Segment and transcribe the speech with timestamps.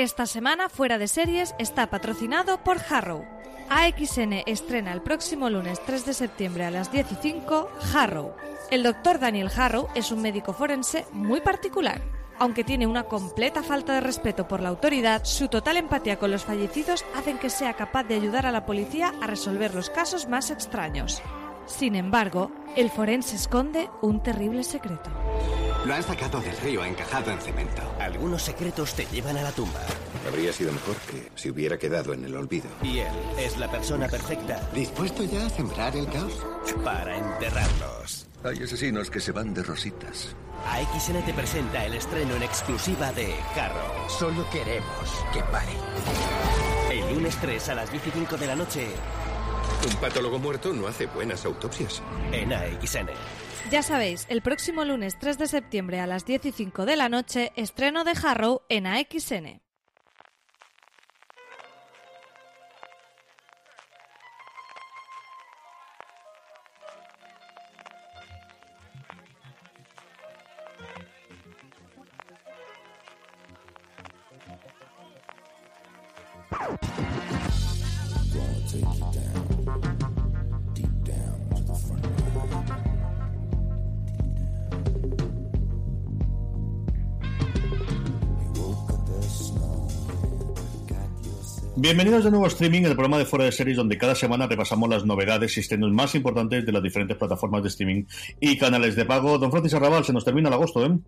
[0.00, 3.22] Esta semana Fuera de Series está patrocinado por Harrow.
[3.68, 8.34] AXN estrena el próximo lunes 3 de septiembre a las 10 y 5 Harrow.
[8.70, 12.00] El doctor Daniel Harrow es un médico forense muy particular.
[12.38, 16.46] Aunque tiene una completa falta de respeto por la autoridad, su total empatía con los
[16.46, 20.50] fallecidos hacen que sea capaz de ayudar a la policía a resolver los casos más
[20.50, 21.20] extraños.
[21.70, 25.08] Sin embargo, el forense esconde un terrible secreto.
[25.86, 27.80] Lo han sacado del río encajado en cemento.
[27.98, 29.80] Algunos secretos te llevan a la tumba.
[30.28, 32.68] Habría sido mejor que se hubiera quedado en el olvido.
[32.82, 36.44] Y él es la persona perfecta ¿Dispuesto ya a sembrar el caos?
[36.84, 38.26] para enterrarlos.
[38.44, 40.34] Hay asesinos que se van de rositas.
[40.66, 44.08] AXN te presenta el estreno en exclusiva de Harrow.
[44.10, 45.72] Solo queremos que pare.
[46.90, 48.88] El lunes 3 a las 15 de la noche
[49.86, 52.02] Un patólogo muerto no hace buenas autopsias.
[52.32, 53.08] en AXN.
[53.70, 57.08] Ya sabéis, el próximo lunes 3 de septiembre a las 10 y 5 de la
[57.08, 59.60] noche, estreno de Harrow en AXN.
[91.82, 94.86] Bienvenidos de nuevo a Streaming, el programa de Fuera de Series, donde cada semana repasamos
[94.90, 98.04] las novedades y estrenos más importantes de las diferentes plataformas de streaming
[98.38, 99.38] y canales de pago.
[99.38, 100.98] Don Francis Arrabal, se nos termina el agosto, ¿eh?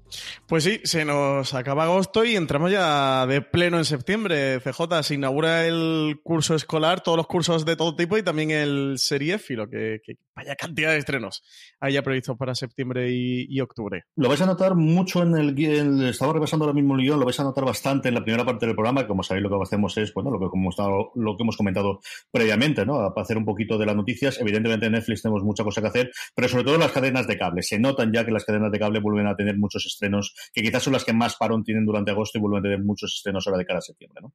[0.47, 4.61] Pues sí, se nos acaba agosto y entramos ya de pleno en septiembre.
[4.61, 8.95] CJ se inaugura el curso escolar, todos los cursos de todo tipo y también el
[8.97, 11.43] seriéfilo, que, que vaya cantidad de estrenos
[11.81, 14.05] hay ya previstos para septiembre y, y octubre.
[14.15, 17.25] Lo vais a notar mucho en el guion, estaba repasando ahora mismo el guion, lo
[17.25, 19.63] vais a notar bastante en la primera parte del programa, que como sabéis lo que
[19.63, 22.01] hacemos es, bueno, lo que, como estado- lo que hemos comentado
[22.31, 22.95] previamente, ¿no?
[23.13, 24.41] Para hacer un poquito de las noticias.
[24.41, 27.63] Evidentemente en Netflix tenemos mucha cosa que hacer, pero sobre todo las cadenas de cable.
[27.63, 30.83] Se notan ya que las cadenas de cable vuelven a tener muchos estrenos, que quizás
[30.83, 33.59] son las que más parón tienen durante agosto y vuelven a tener muchos estrenos ahora
[33.59, 34.33] de cara a septiembre, ¿no?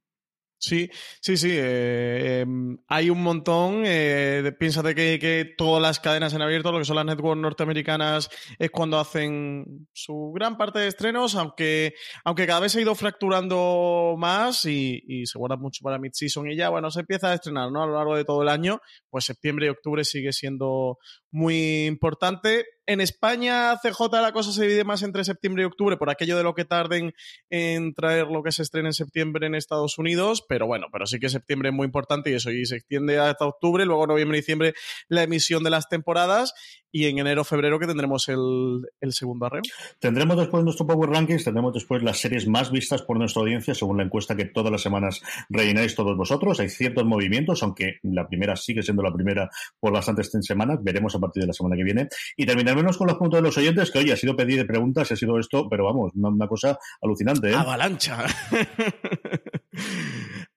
[0.60, 1.50] Sí, sí, sí.
[1.52, 3.82] eh, em, hay un montón.
[3.86, 8.28] Eh, piénsate que, que todas las cadenas en abierto, lo que son las networks norteamericanas,
[8.58, 12.96] es cuando hacen su gran parte de estrenos, aunque, aunque cada vez se ha ido
[12.96, 17.34] fracturando más y, y se guarda mucho para mid-season y ya, bueno, se empieza a
[17.34, 17.82] estrenar ¿no?
[17.84, 18.80] a lo largo de todo el año,
[19.10, 20.98] pues septiembre y octubre sigue siendo
[21.30, 22.64] muy importante.
[22.86, 26.42] En España, CJ, la cosa se divide más entre septiembre y octubre por aquello de
[26.42, 27.12] lo que tarden
[27.50, 31.18] en traer lo que se estrena en septiembre en Estados Unidos, pero bueno, pero sí
[31.18, 34.40] que septiembre es muy importante y eso, y se extiende hasta octubre, luego noviembre y
[34.40, 34.72] diciembre
[35.08, 36.54] la emisión de las temporadas
[36.90, 39.60] y en enero, febrero que tendremos el, el segundo arreo.
[39.98, 43.98] Tendremos después nuestro Power Rankings, tendremos después las series más vistas por nuestra audiencia, según
[43.98, 46.60] la encuesta que todas las semanas rellenáis todos vosotros.
[46.60, 50.78] Hay ciertos movimientos, aunque la primera sigue siendo la primera por bastantes semanas.
[50.82, 52.08] Veremos a partir de la semana que viene.
[52.36, 55.10] Y terminaremos con las preguntas de los oyentes, que oye, ha sido pedir de preguntas,
[55.12, 57.50] ha sido esto, pero vamos, una, una cosa alucinante.
[57.50, 57.54] ¿eh?
[57.54, 58.24] Avalancha.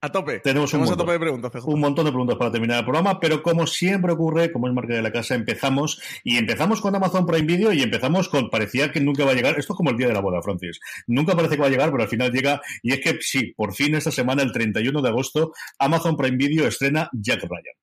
[0.02, 0.40] a tope.
[0.40, 1.52] Tenemos un a tope de preguntas.
[1.66, 4.94] Un montón de preguntas para terminar el programa, pero como siempre ocurre, como es marca
[4.94, 9.00] de la casa, empezamos y empezamos con Amazon Prime Video y empezamos con parecía que
[9.00, 9.60] nunca va a llegar.
[9.60, 10.80] Esto es como el día de la boda, Francis.
[11.08, 13.74] Nunca parece que va a llegar, pero al final llega y es que sí, por
[13.74, 17.81] fin esta semana, el 31 de agosto, Amazon Prime Video estrena Jack Ryan.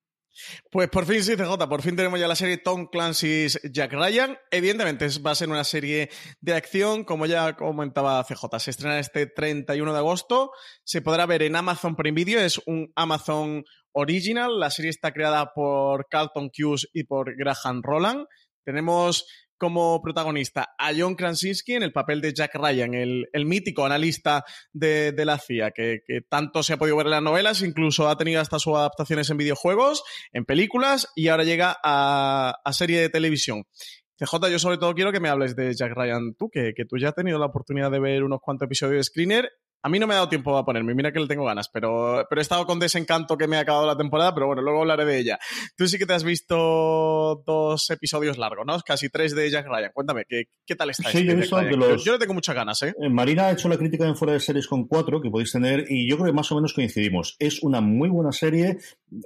[0.71, 4.37] Pues por fin sí, CJ, por fin tenemos ya la serie Tom Clancy's Jack Ryan.
[4.51, 6.09] Evidentemente va a ser una serie
[6.41, 8.59] de acción, como ya comentaba CJ.
[8.59, 10.51] Se estrena este 31 de agosto.
[10.83, 12.39] Se podrá ver en Amazon Prime Video.
[12.39, 14.59] Es un Amazon Original.
[14.59, 18.25] La serie está creada por Carlton Cuse y por Graham Roland.
[18.63, 19.25] Tenemos
[19.59, 24.43] como protagonista a John Krasinski en el papel de Jack Ryan, el, el mítico analista
[24.73, 28.09] de, de la CIA, que, que tanto se ha podido ver en las novelas, incluso
[28.09, 33.01] ha tenido hasta sus adaptaciones en videojuegos, en películas y ahora llega a, a serie
[33.01, 33.65] de televisión.
[34.17, 36.97] CJ, yo sobre todo quiero que me hables de Jack Ryan, tú, que, que tú
[36.97, 39.51] ya has tenido la oportunidad de ver unos cuantos episodios de Screener
[39.81, 42.25] A mí no me ha dado tiempo a ponerme, mira que le tengo ganas, pero,
[42.29, 45.05] pero he estado con desencanto que me ha acabado la temporada, pero bueno, luego hablaré
[45.05, 45.39] de ella.
[45.77, 48.77] Tú sí que te has visto dos episodios largos, ¿no?
[48.85, 49.91] Casi tres de Jack Ryan.
[49.93, 51.09] Cuéntame, ¿qué, qué tal está?
[51.09, 52.93] Sí, este yo, he visto de los- yo, le tengo muchas ganas, ¿eh?
[53.01, 55.85] Eh, Marina ha hecho la crítica en fuera de series con cuatro que podéis tener
[55.89, 57.35] y yo creo que más o menos coincidimos.
[57.39, 58.77] Es una muy buena serie,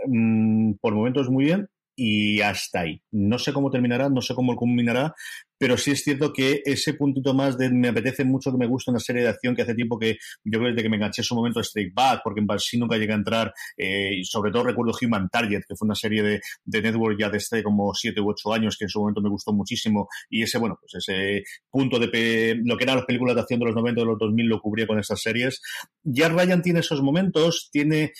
[0.05, 3.01] mm, por momentos muy bien y hasta ahí.
[3.11, 5.13] No sé cómo terminará, no sé cómo culminará,
[5.57, 8.91] pero sí es cierto que ese puntito más de me apetece mucho que me guste
[8.91, 11.35] una serie de acción que hace tiempo que yo creo que me enganché en su
[11.35, 14.63] momento a Strike Back, porque en sí nunca llegué a entrar, eh, y sobre todo
[14.63, 18.29] recuerdo Human Target, que fue una serie de, de Network ya desde como siete u
[18.29, 21.99] ocho años, que en su momento me gustó muchísimo, y ese, bueno, pues ese punto
[21.99, 24.59] de lo que eran las películas de acción de los 90 de los 2000 lo
[24.59, 25.61] cubría con estas series.
[26.03, 28.11] Ya Ryan tiene esos momentos, tiene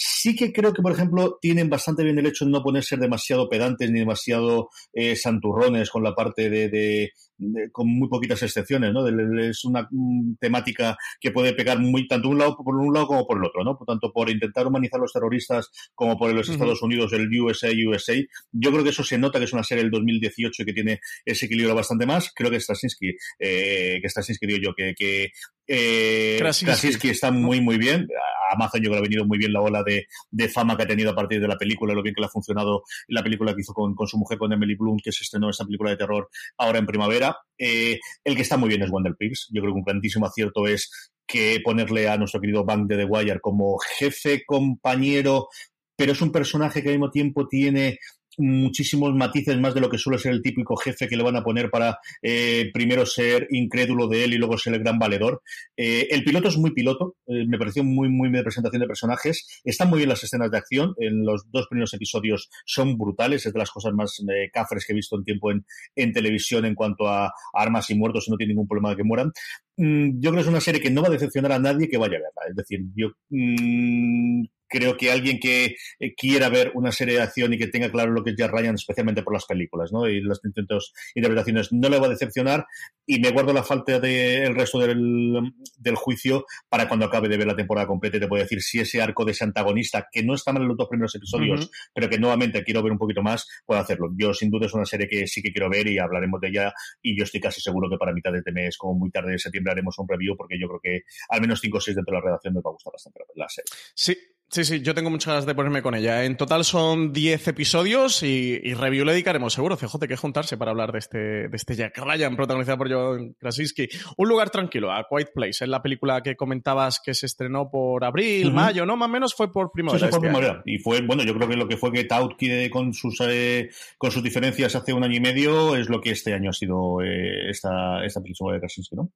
[0.00, 3.00] sí que creo que, por ejemplo, tienen bastante bien el hecho de no poner ser
[3.00, 7.10] demasiado pedantes ni demasiado eh, santurrones con la parte de, de-
[7.40, 9.02] de- con muy poquitas excepciones, ¿no?
[9.04, 13.06] De- es una mm, temática que puede pegar muy tanto un lado por un lado
[13.08, 13.76] como por el otro, ¿no?
[13.76, 16.48] Por tanto, por intentar humanizar a los terroristas como por los.
[16.48, 18.14] Estados Unidos, el USA, USA.
[18.52, 21.00] Yo creo que eso se nota que es una serie del 2018 y que tiene
[21.24, 22.32] ese equilibrio bastante más.
[22.34, 25.28] Creo que Straczynski, eh, que Straczynski digo yo, que, que
[25.66, 26.64] eh, Krasinski.
[26.66, 28.06] Krasinski está muy, muy bien.
[28.50, 29.82] A Amazon yo creo que ha venido muy bien la ola
[30.30, 32.30] de, fama que ha tenido a partir de la película, lo bien que le ha
[32.30, 35.50] funcionado la película que hizo con, con su mujer, con Emily Bloom, que se estrenó
[35.50, 37.36] esta película de terror ahora en primavera.
[37.58, 39.48] Eh, el que está muy bien es Wonder Pigs.
[39.50, 40.90] Yo creo que un grandísimo acierto es
[41.26, 45.48] que ponerle a nuestro querido Bank de The Wire como jefe, compañero,
[45.96, 47.98] pero es un personaje que al mismo tiempo tiene
[48.38, 51.42] muchísimos matices más de lo que suele ser el típico jefe que le van a
[51.42, 55.42] poner para eh, primero ser incrédulo de él y luego ser el gran valedor.
[55.76, 59.60] Eh, el piloto es muy piloto, eh, me pareció muy, muy de presentación de personajes.
[59.64, 63.52] Están muy bien las escenas de acción, en los dos primeros episodios son brutales, es
[63.52, 64.16] de las cosas más
[64.52, 65.64] cafres que he visto en tiempo en,
[65.96, 69.04] en televisión en cuanto a armas y muertos y no tiene ningún problema de que
[69.04, 69.32] mueran.
[69.76, 71.96] Mm, yo creo que es una serie que no va a decepcionar a nadie que
[71.98, 72.50] vaya a verla.
[72.50, 77.52] Es decir, yo mm, creo que alguien que eh, quiera ver una serie de acción
[77.52, 80.08] y que tenga claro lo que es Jack Ryan, especialmente por las películas ¿no?
[80.08, 82.66] y las intentos interpretaciones, no le va a decepcionar
[83.06, 87.46] y me guardo la falta del resto del, del juicio para cuando acabe de ver
[87.46, 90.34] la temporada completa y te puedo decir si ese arco de ese antagonista, que no
[90.34, 91.70] está mal en los dos primeros episodios, Ujú.
[91.94, 94.10] pero que nuevamente quiero ver un poquito más, puedo hacerlo.
[94.16, 96.72] Yo sin duda es una serie que sí que quiero ver y hablaremos de ella
[97.02, 99.38] y yo estoy casi seguro que para mitad de este mes, como muy tarde de
[99.38, 102.20] septiembre, haremos un review porque yo creo que al menos 5 o 6 dentro de
[102.20, 103.70] la redacción me va a gustar bastante la serie.
[103.94, 104.16] Sí,
[104.48, 106.24] sí, sí, yo tengo muchas ganas de ponerme con ella.
[106.24, 109.76] En total son 10 episodios y, y review le dedicaremos seguro.
[109.76, 113.88] CJ, que juntarse para hablar de este, de este Jack Ryan, protagonizado por John Krasinski.
[114.16, 118.04] Un lugar tranquilo, A Quiet Place, es la película que comentabas que se estrenó por
[118.04, 118.96] abril, mayo, ¿no?
[118.96, 120.06] Más o menos fue por Sí, primavera.
[120.06, 120.62] eso fue este primavera.
[120.66, 123.70] Y fue, bueno, yo creo que lo que fue que Taut que con sus eh,
[123.96, 127.02] con sus diferencias hace un año y medio es lo que este año ha sido
[127.02, 129.10] eh, esta, esta película de Krasinski, ¿no?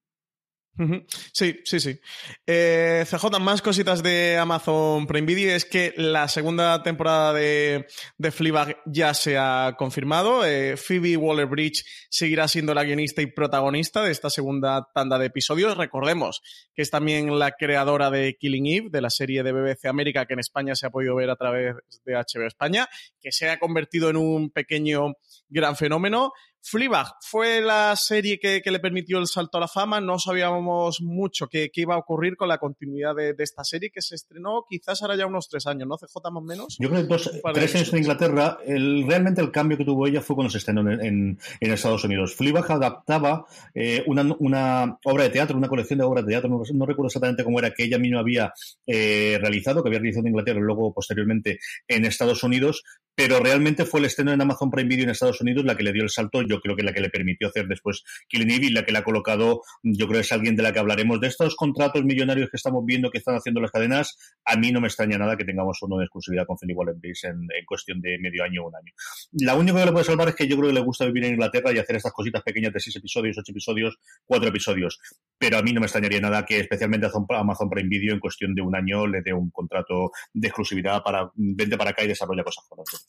[1.33, 2.01] Sí, sí, sí.
[2.47, 7.87] Eh, CJ, más cositas de Amazon Prime Video es que la segunda temporada de,
[8.17, 10.47] de Fleabag ya se ha confirmado.
[10.47, 15.77] Eh, Phoebe Waller-Bridge seguirá siendo la guionista y protagonista de esta segunda tanda de episodios.
[15.77, 16.41] Recordemos
[16.75, 20.33] que es también la creadora de Killing Eve, de la serie de BBC América que
[20.33, 22.89] en España se ha podido ver a través de HBO España,
[23.21, 25.15] que se ha convertido en un pequeño
[25.49, 26.33] gran fenómeno.
[26.63, 30.01] Fleabag fue la serie que, que le permitió el salto a la fama.
[30.01, 33.91] No sabíamos mucho qué, qué iba a ocurrir con la continuidad de, de esta serie
[33.91, 35.97] que se estrenó quizás ahora ya unos tres años, ¿no?
[35.97, 36.77] CJ más o menos.
[36.79, 37.99] Yo creo que dos, tres años en.
[37.99, 41.73] Inglaterra, el, realmente el cambio que tuvo ella fue cuando se estrenó en, en- en
[41.73, 42.35] Estados Unidos.
[42.35, 43.45] Fleabag adaptaba
[43.75, 47.07] eh, una, una obra de teatro, una colección de obras de teatro, no, no recuerdo
[47.09, 48.53] exactamente cómo era, que ella misma había
[48.87, 52.83] eh, realizado, que había realizado en Inglaterra y luego posteriormente en Estados Unidos,
[53.15, 55.93] pero realmente fue el estreno en Amazon Prime Video en Estados Unidos la que le
[55.93, 58.85] dio el salto, yo creo que la que le permitió hacer después Killing Eve la
[58.85, 61.21] que le ha colocado, yo creo que es alguien de la que hablaremos.
[61.21, 64.81] De estos contratos millonarios que estamos viendo que están haciendo las cadenas, a mí no
[64.81, 68.19] me extraña nada que tengamos uno de exclusividad con Philip Waller-Bridge en, en cuestión de
[68.19, 68.93] medio año o un año.
[69.33, 71.33] La única que le puede salvar es que yo creo que le gusta vivir en
[71.35, 74.99] Inglaterra y hacer estas cositas pequeñas de seis episodios, ocho episodios, cuatro episodios.
[75.39, 78.63] Pero a mí no me extrañaría nada que especialmente Amazon- Prime Video en cuestión de
[78.63, 82.65] un año le dé un contrato de exclusividad para vente para acá y desarrolla cosas
[82.69, 83.02] con nosotros.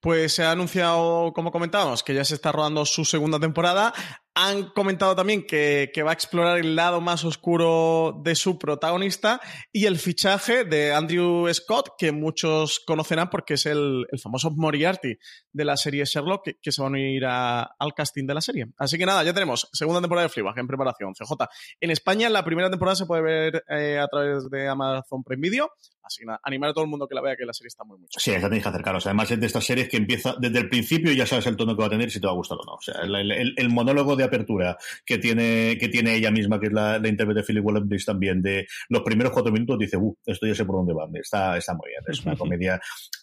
[0.00, 3.92] Pues se ha anunciado, como comentábamos, que ya se está rodando su segunda temporada.
[4.34, 9.42] Han comentado también que, que va a explorar el lado más oscuro de su protagonista
[9.70, 15.18] y el fichaje de Andrew Scott, que muchos conocerán porque es el, el famoso Moriarty
[15.52, 18.40] de la serie Sherlock, que, que se va a unir a- al casting de la
[18.40, 18.68] serie.
[18.78, 21.12] Así que nada, ya tenemos segunda temporada de Fleabag en preparación.
[21.12, 21.32] CJ.
[21.80, 25.70] En España la primera temporada se puede ver eh, a través de Amazon Prime Video.
[26.04, 27.84] Así que nada, animar a todo el mundo que la vea, que la serie está
[27.84, 28.18] muy mucho.
[28.18, 29.06] Sí, esa tenéis que acercaros.
[29.06, 31.76] Además, es de estas series que empieza desde el principio y ya sabes el tono
[31.76, 32.72] que va a tener si te va a gustar o no.
[32.74, 36.58] O sea, el, el- el monólogo de de apertura que tiene, que tiene ella misma,
[36.58, 39.96] que es la, la intérprete de Philip Wallace también, de los primeros cuatro minutos, dice,
[39.96, 41.08] uh, esto ya sé por dónde va.
[41.14, 42.02] Está, está muy bien.
[42.06, 42.80] Es una comedia,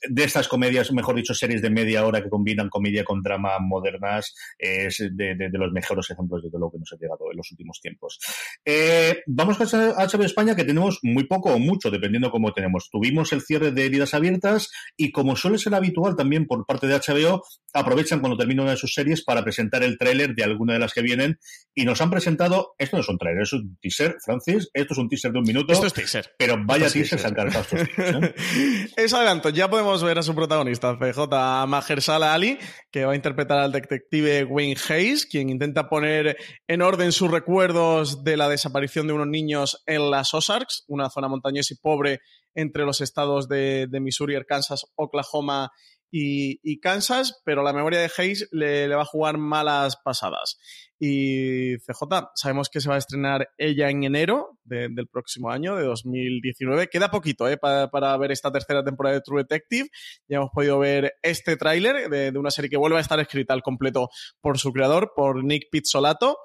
[0.07, 4.33] de estas comedias, mejor dicho, series de media hora que combinan comedia con drama modernas,
[4.57, 7.51] es de, de, de los mejores ejemplos de lo que nos ha llegado en los
[7.51, 8.19] últimos tiempos.
[8.65, 12.89] Eh, vamos a HBO España, que tenemos muy poco o mucho, dependiendo cómo tenemos.
[12.91, 16.95] Tuvimos el cierre de heridas abiertas y como suele ser habitual también por parte de
[16.95, 20.79] HBO, aprovechan cuando termina una de sus series para presentar el tráiler de alguna de
[20.79, 21.39] las que vienen
[21.75, 24.97] y nos han presentado, esto no es un tráiler, es un teaser, Francis, esto es
[24.97, 25.71] un teaser de un minuto.
[25.71, 26.35] Esto es teaser.
[26.37, 28.35] Pero vaya teaser, teaser cargado estos ¿eh?
[28.97, 31.29] Es adelanto, ya podemos ver a su protagonista, CJ
[31.67, 32.57] Mahershala Ali,
[32.91, 38.23] que va a interpretar al detective Wayne Hayes, quien intenta poner en orden sus recuerdos
[38.23, 42.19] de la desaparición de unos niños en las Ozarks, una zona montañosa y pobre
[42.55, 48.11] entre los estados de, de Missouri, Arkansas, Oklahoma y, y, Kansas, pero la memoria de
[48.17, 50.57] Hayes le, le, va a jugar malas pasadas.
[50.99, 55.75] Y CJ, sabemos que se va a estrenar ella en enero de, del próximo año,
[55.75, 56.87] de 2019.
[56.87, 57.57] Queda poquito ¿eh?
[57.57, 59.89] para, para, ver esta tercera temporada de True Detective.
[60.27, 63.53] Ya hemos podido ver este tráiler de, de, una serie que vuelve a estar escrita
[63.53, 64.09] al completo
[64.41, 66.37] por su creador, por Nick Pizzolato.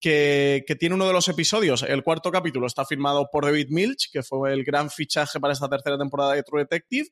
[0.00, 4.10] Que, que, tiene uno de los episodios, el cuarto capítulo está firmado por David Milch,
[4.12, 7.08] que fue el gran fichaje para esta tercera temporada de True Detective,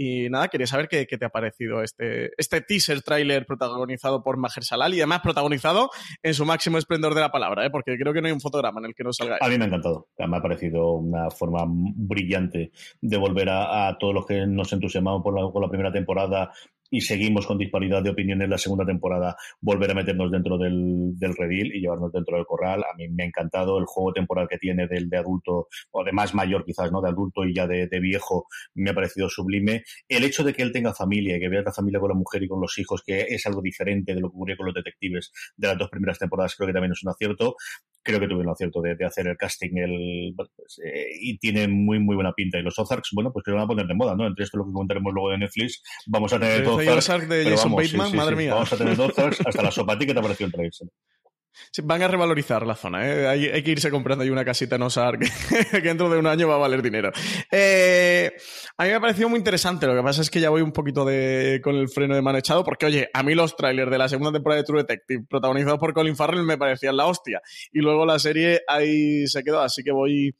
[0.00, 4.36] y nada, quería saber qué, qué te ha parecido este, este teaser trailer protagonizado por
[4.36, 5.90] Mahershala Ali y además protagonizado
[6.22, 7.70] en su máximo esplendor de la palabra, ¿eh?
[7.70, 9.38] porque creo que no hay un fotograma en el que no salga.
[9.40, 10.06] A mí me ha encantado.
[10.16, 15.20] Me ha parecido una forma brillante de volver a, a todos los que nos entusiasmamos
[15.20, 16.52] por la, por la primera temporada
[16.90, 21.18] y seguimos con disparidad de opinión en la segunda temporada, volver a meternos dentro del,
[21.18, 22.82] del redil y llevarnos dentro del corral.
[22.82, 26.12] A mí me ha encantado el juego temporal que tiene del de adulto, o de
[26.12, 27.00] más mayor quizás, ¿no?
[27.00, 29.84] De adulto y ya de, de viejo, me ha parecido sublime.
[30.08, 32.42] El hecho de que él tenga familia y que vea la familia con la mujer
[32.42, 35.32] y con los hijos, que es algo diferente de lo que ocurrió con los detectives
[35.56, 37.56] de las dos primeras temporadas, creo que también es un acierto
[38.08, 41.98] creo que tuvieron acierto de, de, hacer el casting el, pues, eh, y tiene muy
[41.98, 44.16] muy buena pinta y los Ozarks bueno pues que lo van a poner de moda
[44.16, 47.72] no entre esto lo que comentaremos luego de Netflix vamos a tener Ozarks de Jason
[47.72, 50.06] vamos, Bateman, sí, sí, madre sí, mía vamos a tener Ozarks hasta la sopa ¿qué
[50.06, 50.72] te pareció el trailer?
[51.82, 53.26] Van a revalorizar la zona, ¿eh?
[53.26, 55.28] hay, hay, que irse comprando ahí una casita en Osar que,
[55.70, 57.10] que, dentro de un año va a valer dinero.
[57.50, 58.32] Eh,
[58.76, 60.72] a mí me ha parecido muy interesante, lo que pasa es que ya voy un
[60.72, 63.98] poquito de, con el freno de mano echado, porque oye, a mí los trailers de
[63.98, 67.40] la segunda temporada de True Detective, protagonizados por Colin Farrell, me parecían la hostia.
[67.72, 70.34] Y luego la serie ahí se quedó, así que voy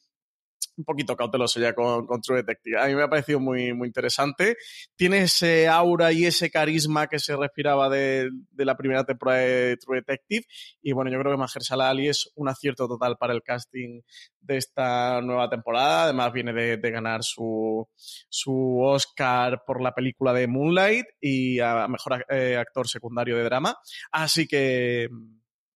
[0.79, 2.81] un poquito cauteloso ya con, True Detective.
[2.81, 4.57] A mí me ha parecido muy, muy interesante.
[4.97, 9.77] Tiene ese aura y ese carisma que se respiraba de, de la primera temporada de
[9.77, 10.45] True Detective.
[10.81, 14.01] Y bueno, yo creo que Mahershala Ali es un acierto total para el casting
[14.41, 16.05] de esta nueva temporada.
[16.05, 17.89] Además, viene de, de ganar su,
[18.29, 23.77] su Oscar por la película de Moonlight y a mejor eh, actor secundario de drama.
[24.13, 25.09] Así que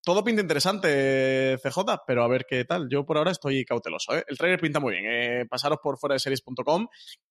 [0.04, 2.88] todo pinta interesante, CJ, pero a ver qué tal.
[2.90, 4.16] Yo por ahora estoy cauteloso.
[4.16, 4.25] ¿eh?
[4.26, 5.04] El trailer pinta muy bien.
[5.06, 6.88] Eh, pasaros por fuera de series.com,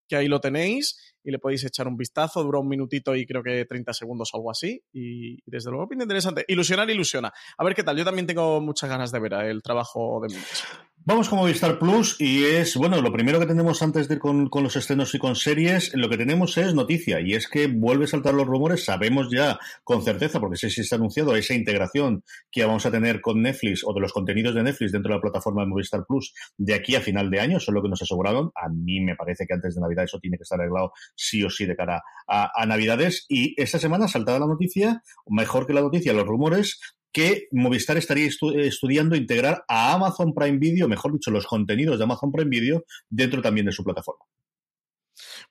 [0.07, 2.43] que ahí lo tenéis y le podéis echar un vistazo.
[2.43, 4.81] Dura un minutito y creo que 30 segundos o algo así.
[4.93, 6.45] Y, desde luego pinta interesante.
[6.47, 7.33] Ilusionar, ilusiona.
[7.57, 7.97] A ver qué tal.
[7.97, 9.51] Yo también tengo muchas ganas de ver ¿eh?
[9.51, 10.63] el trabajo de Milch.
[11.03, 14.49] Vamos con Movistar Plus y es, bueno, lo primero que tenemos antes de ir con,
[14.49, 18.03] con, los estrenos y con series, lo que tenemos es noticia y es que vuelve
[18.03, 22.23] a saltar los rumores, sabemos ya con certeza, porque sé si está anunciado esa integración
[22.51, 25.21] que vamos a tener con Netflix o de los contenidos de Netflix dentro de la
[25.21, 28.03] plataforma de Movistar Plus de aquí a final de año, eso es lo que nos
[28.03, 28.51] aseguraron.
[28.53, 31.49] A mí me parece que antes de Navidad eso tiene que estar arreglado sí o
[31.49, 36.13] sí de cara a, Navidades y esta semana saltada la noticia, mejor que la noticia,
[36.13, 36.79] los rumores
[37.11, 42.03] que Movistar estaría estu estudiando integrar a Amazon Prime Video, mejor dicho, los contenidos de
[42.03, 44.25] Amazon Prime Video dentro también de su plataforma.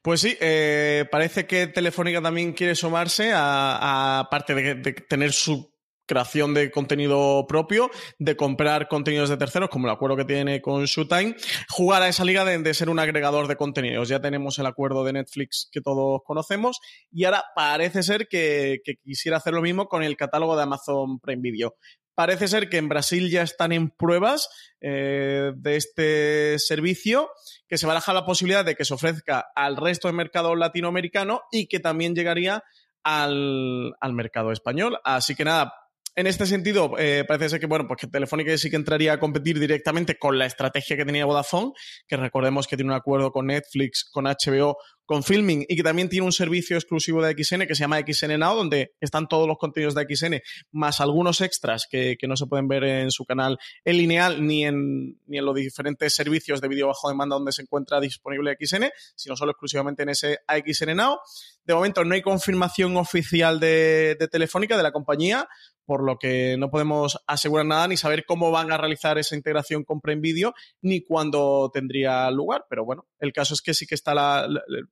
[0.02, 5.70] Pues sí, eh, parece que Telefónica también quiere sumarse a, a de, de, tener su
[6.10, 7.88] creación de contenido propio,
[8.18, 11.36] de comprar contenidos de terceros, como el acuerdo que tiene con Showtime,
[11.68, 14.08] jugar a esa liga de, ser un agregador de contenidos.
[14.08, 16.80] Ya tenemos el acuerdo de Netflix que todos conocemos
[17.12, 21.42] y ahora parece ser que, quisiera hacer lo mismo con el catálogo de Amazon Prime
[21.42, 21.76] Video.
[22.16, 24.48] Parece ser que en Brasil ya están en pruebas
[24.80, 27.30] eh, de este servicio,
[27.68, 31.68] que se baraja la posibilidad de que se ofrezca al resto del mercado latinoamericano y
[31.68, 32.64] que también llegaría
[33.04, 34.98] al mercado español.
[35.04, 35.72] Así que nada,
[36.20, 39.58] en este sentido, eh, parece ser que, bueno, pues Telefónica sí que entraría a competir
[39.58, 41.72] directamente con la estrategia que tenía Vodafone,
[42.06, 44.76] que recordemos que tiene un acuerdo con Netflix, con HBO,
[45.07, 48.38] con Filming y que también tiene un servicio exclusivo de XN que se llama XN
[48.38, 50.40] Now, donde están todos los contenidos de XN,
[50.73, 54.64] más algunos extras que, que no se pueden ver en su canal en lineal ni
[54.64, 58.85] en, ni en los diferentes servicios de vídeo bajo demanda donde se encuentra disponible XN,
[59.14, 61.19] sino solo exclusivamente en ese XN Now.
[61.64, 65.49] De momento no hay confirmación oficial de, de Telefónica, de la compañía,
[65.90, 69.83] por lo que no podemos asegurar nada ni saber cómo van a realizar esa integración
[69.83, 72.64] con Prime Video ni cuándo tendría lugar.
[72.71, 74.47] Pero bueno, el caso es que sí que está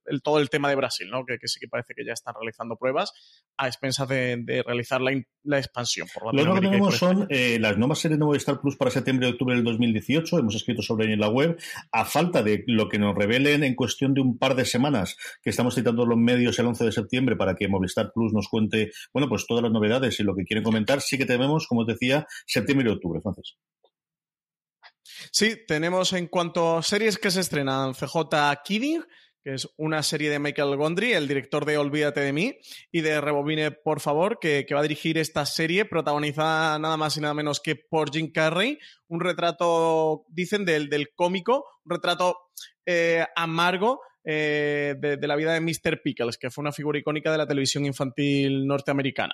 [0.09, 1.25] el, todo el tema de Brasil, ¿no?
[1.25, 3.11] Que, sí que parece que ya están realizando pruebas
[3.57, 6.07] a expensas de, realizar la, expansión.
[6.13, 9.31] Por lo que tenemos son eh, las nuevas series de Movistar Plus para septiembre y
[9.31, 10.39] octubre del 2018.
[10.39, 11.57] Hemos escrito sobre ello en la web.
[11.91, 15.49] A falta de lo que nos revelen en cuestión de un par de semanas, que
[15.49, 19.29] estamos citando los medios el 11 de septiembre para que Movistar Plus nos cuente, bueno,
[19.29, 22.27] pues todas las novedades y lo que quieren comentar, sí que tenemos, como os decía,
[22.45, 23.57] septiembre y octubre, Entonces.
[25.31, 28.29] Sí, tenemos en cuanto a series que se estrenan, CJ
[28.63, 29.03] Kidding,
[29.43, 32.57] que es una serie de Michael Gondry, el director de Olvídate de mí,
[32.91, 37.21] y de Rebobine, por favor, que, va a dirigir esta serie protagonizada nada más y
[37.21, 42.37] nada menos que por Jim Carrey, un retrato, dicen, del, del cómico, un retrato
[42.85, 46.01] eh, amargo eh, de, la vida de Mr.
[46.03, 49.33] Pickles, que fue una figura icónica de la televisión infantil norteamericana.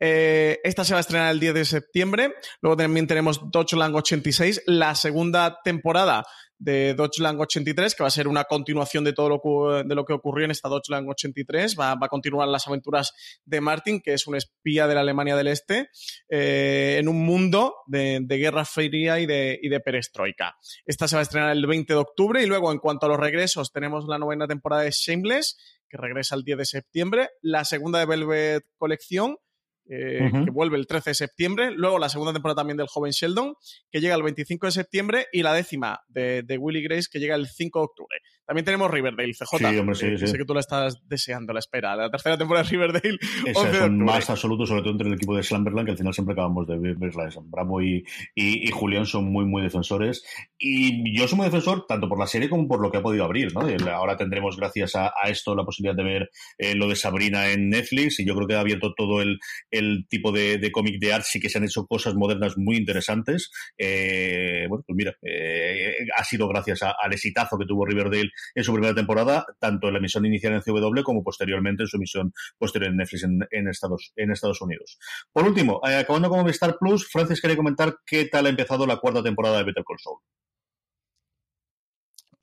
[0.00, 2.34] Eh, esta se va a estrenar el 10 de septiembre.
[2.60, 6.24] Luego también tenemos Deutschland 86, la segunda temporada
[6.58, 10.04] de Deutschland 83, que va a ser una continuación de todo lo que, de lo
[10.04, 11.76] que ocurrió en esta Deutschland 83.
[11.78, 13.12] Va, va, a continuar las aventuras
[13.44, 15.88] de Martin, que es un espía de la Alemania del Este,
[16.28, 20.56] eh, en un mundo de, guerra fría y de, y de perestroika.
[20.84, 23.18] Esta se va a estrenar el 20 de octubre y luego, en cuanto a los
[23.18, 25.56] regresos, tenemos la novena temporada de Shameless,
[25.88, 29.36] que regresa el 10 de septiembre, la segunda de Velvet Colección,
[29.86, 31.70] eh, que vuelve el 13 de septiembre.
[31.70, 33.54] Luego la segunda temporada también del joven Sheldon,
[33.90, 35.26] que llega el 25 de septiembre.
[35.32, 38.18] Y la décima de, de Willy Grace, que llega el 5 de octubre.
[38.46, 39.56] También tenemos Riverdale, CJ.
[39.56, 40.26] Sí, hombre, sí, sí.
[40.26, 41.96] Sé que tú la estás deseando, la espera.
[41.96, 43.18] La tercera temporada de Riverdale.
[43.46, 46.12] Ese es un más absoluto, sobre todo entre el equipo de Slumberland, que al final
[46.12, 47.30] siempre acabamos de verla.
[47.44, 50.24] Bravo y, y, y, Julián son muy, muy defensores.
[50.58, 53.24] Y yo soy muy defensor tanto por la serie como por lo que ha podido
[53.24, 53.54] abrir.
[53.54, 53.62] ¿no?
[53.90, 57.70] Ahora tendremos, gracias a, a esto, la posibilidad de ver eh, lo de Sabrina en
[57.70, 58.20] Netflix.
[58.20, 59.38] Y yo creo que ha abierto todo el,
[59.70, 61.24] el tipo de, de cómic de art.
[61.24, 63.50] Sí que se han hecho cosas modernas muy interesantes.
[63.78, 68.72] Eh, bueno, pues mira, eh, ha sido gracias al exitazo que tuvo Riverdale en su
[68.72, 72.90] primera temporada, tanto en la emisión inicial en CW como posteriormente en su emisión posterior
[72.90, 74.98] en Netflix en, Estados, Unidos.
[75.32, 78.98] Por último, eh, acabando con Star Plus, Francis quería comentar qué tal ha empezado la
[78.98, 80.18] cuarta temporada de Better Call Saul.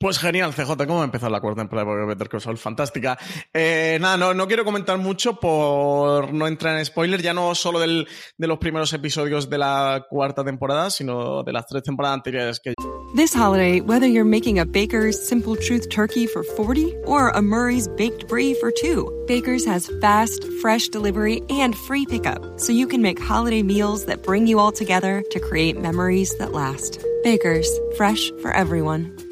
[0.02, 2.58] Pues genial, CJ, ¿cómo ha empezado la cuarta temporada de Better Call Saul?
[2.58, 3.16] Fantástica.
[3.54, 7.78] Eh, nada, no, no, quiero comentar mucho por no entrar en spoiler, ya no solo
[7.78, 12.58] del, de los primeros episodios de la cuarta temporada, sino de las tres temporadas anteriores
[12.58, 12.74] que...
[13.14, 17.86] This holiday, whether you're making a Baker's Simple Truth turkey for 40 or a Murray's
[17.86, 23.02] Baked Brie for 2, Baker's has fast, fresh delivery and free pickup, so you can
[23.02, 26.98] make holiday meals that bring you all together to create memories that last.
[27.22, 29.16] Baker's, fresh for everyone.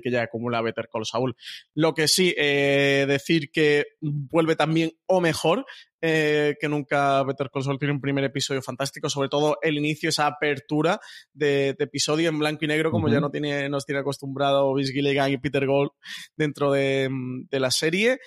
[0.00, 1.36] que ya acumula Better Call Saul.
[1.74, 5.66] Lo que sí, eh, decir que vuelve también o mejor
[6.04, 10.08] eh, que nunca Better Call Saul tiene un primer episodio fantástico, sobre todo el inicio,
[10.08, 10.98] esa apertura
[11.32, 15.30] de, episodio en blanco y negro, como ya no tiene, nos tiene acostumbrado Vince Gilligan
[15.30, 15.92] y Peter Gold
[16.36, 17.08] dentro de,
[17.52, 18.18] la serie.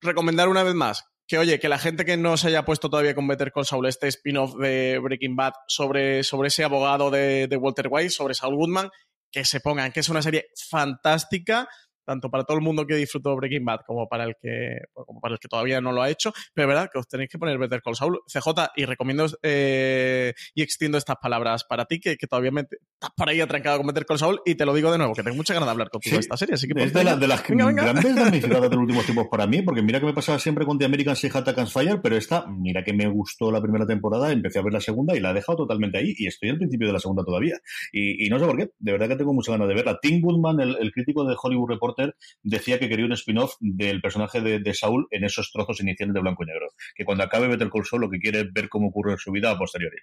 [0.00, 3.14] Recomendar una vez más que oye, que la gente que no se haya puesto todavía
[3.14, 7.56] con Better Call Saul, este spin-off de Breaking Bad sobre, sobre ese abogado de, de,
[7.56, 8.88] Walter White, sobre Saul Goodman,
[9.30, 11.68] que se pongan, que es una serie fantástica,
[12.08, 15.34] tanto para todo el mundo que disfrutó Breaking Bad como para el que como para
[15.34, 17.58] el que todavía no lo ha hecho, pero es verdad que os tenéis que poner
[17.58, 22.50] Better Call Saul, CJ, y recomiendo eh, y extiendo estas palabras para ti, que, todavía
[22.50, 25.12] me, estás por ahí atrancado con Better Call Saul, y te lo digo de nuevo,
[25.12, 26.82] que tengo mucha ganas de hablar contigo de esta serie, así que...
[26.82, 30.06] Es de, de, las grandes damnificadas de los últimos tiempos para mí, porque mira que
[30.06, 33.06] me pasaba siempre con The American Sea Attack and Fire, pero esta, mira que me
[33.06, 36.14] gustó la primera temporada, empecé a ver la segunda y la he dejado totalmente ahí,
[36.16, 37.58] y estoy al principio de la segunda todavía,
[37.92, 39.98] y, no sé por qué, de verdad que tengo mucha ganas de verla.
[40.00, 41.97] Tim Goodman, el, el crítico de Hollywood Reporter,
[42.42, 46.44] decía que quería un spin-off del personaje de, Saúl en esos trozos iniciales de blanco
[46.44, 46.68] y negro.
[46.94, 49.32] Que cuando acabe Better Call Saul lo que quiere es ver cómo ocurre en su
[49.32, 49.98] vida a posteriori.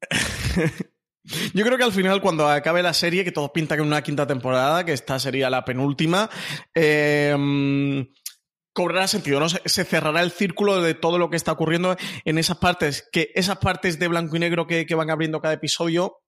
[1.54, 4.26] Yo creo que al final, cuando acabe la serie, que todo pinta que una quinta
[4.26, 6.28] temporada, que esta sería la penúltima,
[6.74, 7.34] eh,
[8.74, 9.48] cobrará sentido, ¿no?
[9.48, 13.56] Se cerrará el círculo de todo lo que está ocurriendo en esas partes, que esas
[13.56, 16.23] partes de blanco y negro que van abriendo cada episodio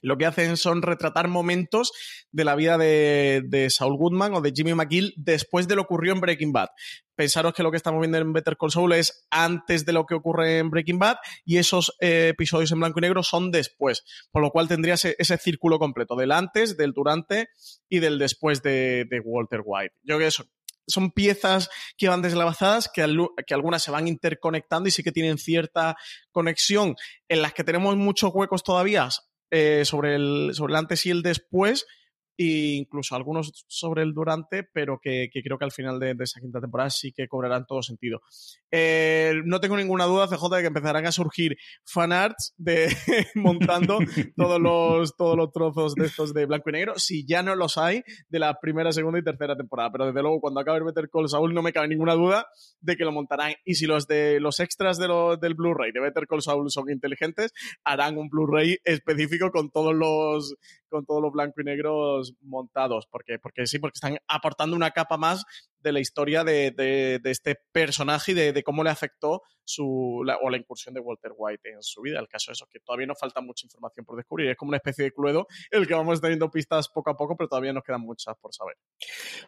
[0.00, 1.92] lo que hacen son retratar momentos
[2.30, 5.94] de la vida de, de, Saul Goodman o de Jimmy McGill después de lo que
[5.94, 6.68] ocurrió en Breaking Bad.
[7.14, 10.14] Pensaros que lo que estamos viendo en Better Call Saul es antes de lo que
[10.14, 14.42] ocurre en Breaking Bad y esos eh, episodios en blanco y negro son después, por
[14.42, 17.48] lo cual tendría ese, ese, círculo completo del antes, del durante
[17.88, 19.94] y del después de, de Walter White.
[20.02, 20.44] Yo creo que eso,
[20.88, 23.06] son piezas que van deslavazadas, que,
[23.46, 25.96] que, algunas se van interconectando y sí que tienen cierta
[26.32, 26.96] conexión,
[27.28, 29.08] en las que tenemos muchos huecos todavía
[29.50, 31.86] eh, sobre, el, sobre el antes y el después,
[32.38, 36.24] e incluso algunos sobre el durante, pero que, que creo que al final de, de,
[36.24, 38.20] esa quinta temporada sí que cobrarán todo sentido.
[38.70, 42.88] Eh, no tengo ninguna duda, CJ, de que empezarán a surgir fanarts de
[43.34, 43.98] montando
[44.36, 47.76] todos los, todos los trozos de estos de blanco y negro, si ya no los
[47.76, 49.90] hay de la primera, segunda y tercera temporada.
[49.90, 52.46] Pero desde luego, cuando acabe Better Call Saul, no me cabe ninguna duda
[52.80, 53.54] de que lo montarán.
[53.64, 56.88] Y si los de los extras de lo, del Blu-ray de Better Call Saul son
[56.88, 60.54] inteligentes, harán un Blu-ray específico con todos los
[60.88, 65.16] con todos los blanco y negros montados, porque, porque sí, porque están aportando una capa
[65.16, 65.44] más
[65.80, 70.56] de la historia de, este personaje y de, cómo le afectó su, la, o la
[70.56, 72.18] incursión de Walter White en su vida.
[72.20, 74.50] El caso es que todavía nos falta mucha información por descubrir.
[74.50, 77.48] Es como una especie de cluedo el que vamos teniendo pistas poco a poco, pero
[77.48, 78.76] todavía nos quedan muchas por saber.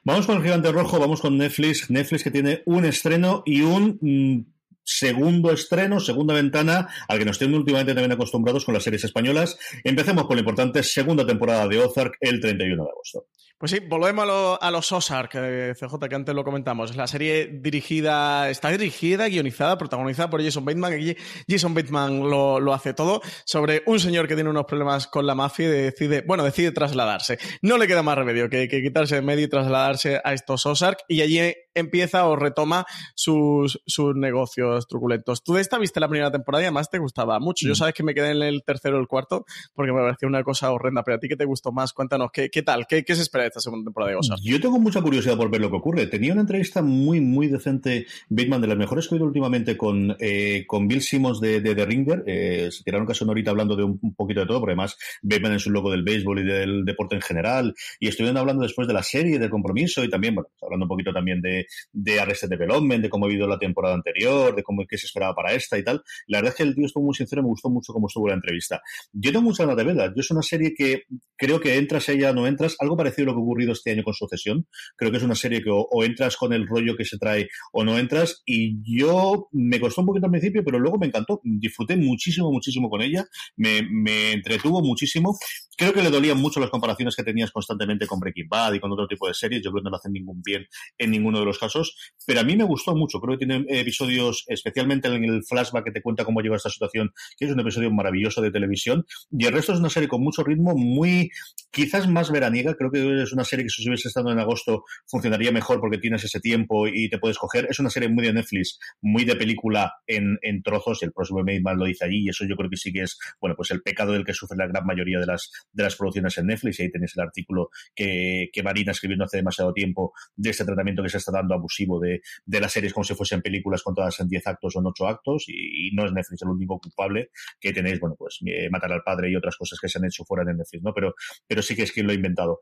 [0.04, 1.90] Vamos con el gigante rojo, vamos con Netflix.
[1.90, 4.54] Netflix que tiene un estreno y un...
[4.82, 9.58] Segundo estreno, segunda ventana, al que nos tienen últimamente también acostumbrados con las series españolas.
[9.84, 13.26] Empecemos con la importante segunda temporada de Ozark el 31 de agosto.
[13.60, 16.96] Pues sí, volvemos a, lo, a los Ozark, eh, CJ, que antes lo comentamos.
[16.96, 20.94] La serie dirigida, está dirigida, guionizada, protagonizada por Jason Bateman.
[20.94, 21.14] Aquí
[21.46, 25.34] Jason Bateman lo, lo, hace todo sobre un señor que tiene unos problemas con la
[25.34, 27.38] mafia y decide, bueno, decide trasladarse.
[27.60, 31.00] No le queda más remedio que, que quitarse de medio y trasladarse a estos Ozark
[31.06, 35.44] y allí empieza o retoma sus, sus negocios truculentos.
[35.44, 37.68] Tú de esta viste la primera temporada y además te gustaba mucho.
[37.68, 39.44] Yo sabes que me quedé en el tercero o el cuarto
[39.74, 42.48] porque me pareció una cosa horrenda, pero a ti que te gustó más, cuéntanos, ¿qué,
[42.48, 42.86] qué tal?
[42.86, 44.40] ¿Qué, ¿Qué se espera esta segunda temporada de Ozark?
[44.42, 46.06] Yo tengo mucha curiosidad por ver lo que ocurre.
[46.06, 50.16] Tenía una entrevista muy, muy decente, Bateman, de las mejores que he oído últimamente con,
[50.18, 52.24] eh, con Bill Simmons de, de The Ringer.
[52.26, 54.96] Eh, se tiraron casi una horita hablando de un, un, poquito de todo, porque además
[55.22, 57.74] Bateman es un loco del béisbol y del deporte en general.
[57.98, 61.12] Y estuvieron hablando después de la serie, del compromiso y también, bueno, hablando un poquito
[61.12, 64.98] también de, de Arrested Development, de cómo ha habido la temporada anterior, de cómo qué
[64.98, 66.02] se esperaba para esta y tal.
[66.26, 68.34] La verdad es que el tío estuvo muy sincero, me gustó mucho cómo estuvo la
[68.34, 68.82] entrevista.
[69.12, 70.06] Yo tengo mucha ganas de verla.
[70.14, 71.04] Yo es una serie que
[71.36, 74.14] creo que entras ella no entras, algo parecido a lo que ocurrido este año con
[74.14, 74.66] Sucesión.
[74.96, 77.48] Creo que es una serie que o, o, entras con el rollo que se trae
[77.72, 78.42] o no entras.
[78.46, 81.40] Y yo me costó un poquito al principio, pero luego me encantó.
[81.44, 83.24] Disfruté muchísimo, muchísimo con ella.
[83.56, 85.38] Me, me entretuvo muchísimo.
[85.76, 88.92] Creo que le dolían mucho las comparaciones que tenías constantemente con Breaking Bad y con
[88.92, 89.62] otro tipo de series.
[89.62, 90.66] Yo creo que no le hacen ningún bien
[90.98, 91.96] en ninguno de los casos.
[92.26, 93.18] Pero a mí me gustó mucho.
[93.18, 97.12] Creo que tiene episodios, especialmente en el flashback que te cuenta cómo llega esta situación,
[97.38, 99.06] que es un episodio maravilloso de televisión.
[99.30, 101.30] Y el resto es una serie con mucho ritmo, muy,
[101.70, 102.74] quizás más veraniega.
[102.74, 106.24] Creo que es una serie que si hubiese estado en agosto funcionaría mejor porque tienes
[106.24, 107.66] ese tiempo y te puedes coger.
[107.70, 111.02] Es una serie muy de Netflix, muy de película en, en trozos.
[111.02, 113.56] El próximo Maidman lo dice allí y eso yo creo que sí que es, bueno,
[113.56, 116.46] pues el pecado del que sufre la gran mayoría de las, de las producciones en
[116.46, 116.80] Netflix.
[116.80, 120.64] Y ahí tenéis el artículo que, que Marina escribió no hace demasiado tiempo de este
[120.64, 124.20] tratamiento que se está dando abusivo de, de las series como si fuesen películas contadas
[124.20, 127.30] en 10 actos o en 8 actos y, y, no es Netflix el único culpable
[127.60, 130.24] que tenéis, bueno, pues eh, matar al padre y otras cosas que se han hecho
[130.24, 130.92] fuera de Netflix, ¿no?
[130.94, 131.14] Pero,
[131.46, 132.60] pero sí que es quien lo ha inventado.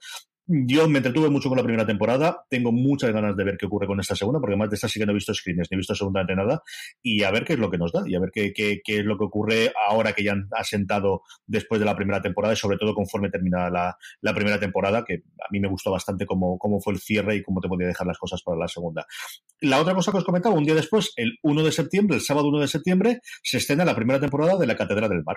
[0.51, 3.87] Yo me entretuve mucho con la primera temporada, tengo muchas ganas de ver qué ocurre
[3.87, 5.77] con esta segunda, porque más de esta sí que no he visto screens, ni he
[5.77, 6.63] visto absolutamente nada,
[7.03, 9.19] y a ver qué es lo que nos da, y a ver qué, es lo
[9.19, 12.95] que ocurre ahora que ya han asentado después de la primera temporada, y sobre todo
[12.95, 16.95] conforme termina la, la primera temporada, que a mí me gustó bastante cómo, cómo fue
[16.95, 19.05] el cierre y cómo te podía dejar las cosas para la segunda.
[19.61, 22.49] La otra cosa que os comentaba, un día después, el 1 de septiembre, el sábado
[22.49, 25.37] 1 de septiembre, se estrena la primera temporada de La Catedral del Mar.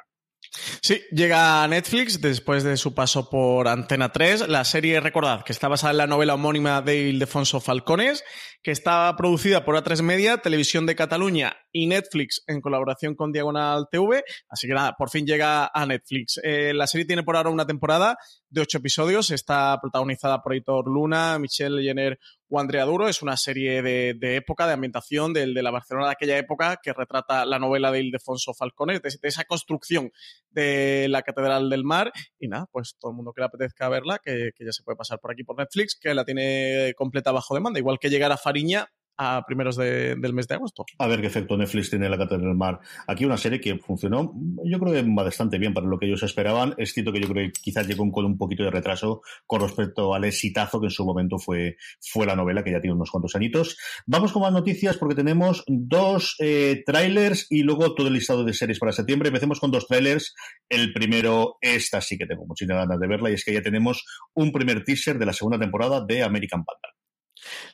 [0.82, 4.48] Sí, llega a Netflix después de su paso por Antena 3.
[4.48, 8.24] La serie, recordad, que está basada en la novela homónima de Ildefonso Falcones,
[8.64, 13.88] que está producida por A3 Media, Televisión de Cataluña y Netflix en colaboración con Diagonal
[13.92, 14.24] TV.
[14.50, 16.40] Así que nada, por fin llega a Netflix.
[16.44, 18.18] Eh, la serie tiene por ahora una temporada
[18.50, 19.32] de ocho episodios.
[19.32, 22.20] Está protagonizada por Heitor Luna, Michelle Jenner
[22.52, 23.08] o Andrea Duro.
[23.08, 27.46] Es una serie de, época, de ambientación, de, la Barcelona de aquella época, que retrata
[27.46, 30.12] la novela de Ildefonso Falcones, de, de, esa construcción
[30.50, 32.12] de la Catedral del Mar.
[32.38, 34.98] Y nada, pues todo el mundo que le apetezca verla, que, que ya se puede
[34.98, 37.80] pasar por aquí por Netflix, que la tiene completa bajo demanda.
[37.80, 38.92] Igual que llegar a Fariña
[39.24, 40.84] a primeros del mes de agosto.
[40.98, 42.80] A ver qué efecto Netflix tiene en la Catedral del Mar.
[43.06, 44.34] Aquí una serie que funcionó,
[44.66, 46.74] yo creo que bastante bien para lo que ellos esperaban.
[46.78, 50.16] Es cierto que yo creo que quizás llegó con un poquito de retraso con respecto
[50.16, 53.36] al exitazo que en su momento fue, fue la novela, que ya tiene unos cuantos
[53.36, 53.78] añitos.
[54.08, 58.54] Vamos con más noticias porque tenemos dos eh, trailers y luego todo el listado de
[58.54, 59.28] series para septiembre.
[59.30, 60.34] Empecemos con dos trailers.
[60.68, 64.04] El primero, esta sí que tengo muchísimas ganas de verla y es que ya tenemos
[64.34, 67.01] un primer teaser de la segunda temporada de American Vandal.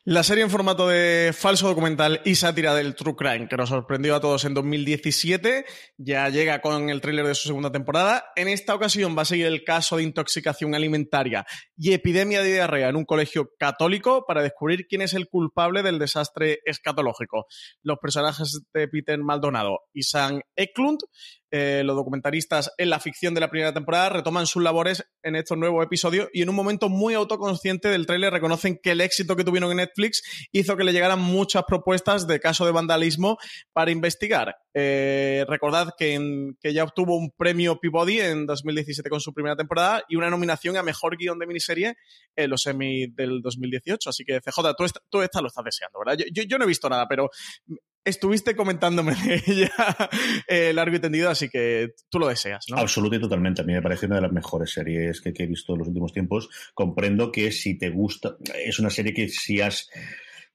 [0.04, 4.16] La serie en formato de falso documental y sátira del True Crime, que nos sorprendió
[4.16, 5.66] a todos en 2017,
[5.98, 8.32] ya llega con el tráiler de su segunda temporada.
[8.36, 12.90] En esta ocasión va a seguir el caso de intoxicación alimentaria y epidemia de diarrea
[12.90, 17.46] en un colegio católico para descubrir quién es el culpable del desastre escatológico.
[17.82, 21.00] Los personajes de Peter Maldonado y Sam Eklund
[21.52, 25.58] eh, los documentaristas en la ficción de la primera temporada retoman sus labores en estos
[25.58, 29.44] nuevos episodios y en un momento muy autoconsciente del tráiler reconocen que el éxito que
[29.44, 33.38] tuvieron en Netflix hizo que le llegaran muchas propuestas de caso de vandalismo
[33.72, 34.58] para investigar.
[34.74, 40.18] Eh, recordad que, ya obtuvo un premio Peabody en 2017 con su primera temporada y
[40.18, 41.96] una nominación a Mejor Guión de Miniserie
[42.36, 44.10] en los Emmy del 2018.
[44.10, 46.24] Así que CJ, tú, tú esta lo estás deseando, ¿verdad?
[46.32, 47.30] Yo, yo, no he visto nada, pero
[48.08, 49.70] estuviste comentándome de
[50.48, 52.78] eh, largo y tendido, así que tú lo deseas, ¿no?
[52.78, 53.62] Absolutamente y totalmente.
[53.62, 55.88] A mí me parece una de las mejores series que, que he visto en los
[55.88, 56.50] últimos tiempos.
[56.74, 59.90] Comprendo que si te gusta, es una serie que si has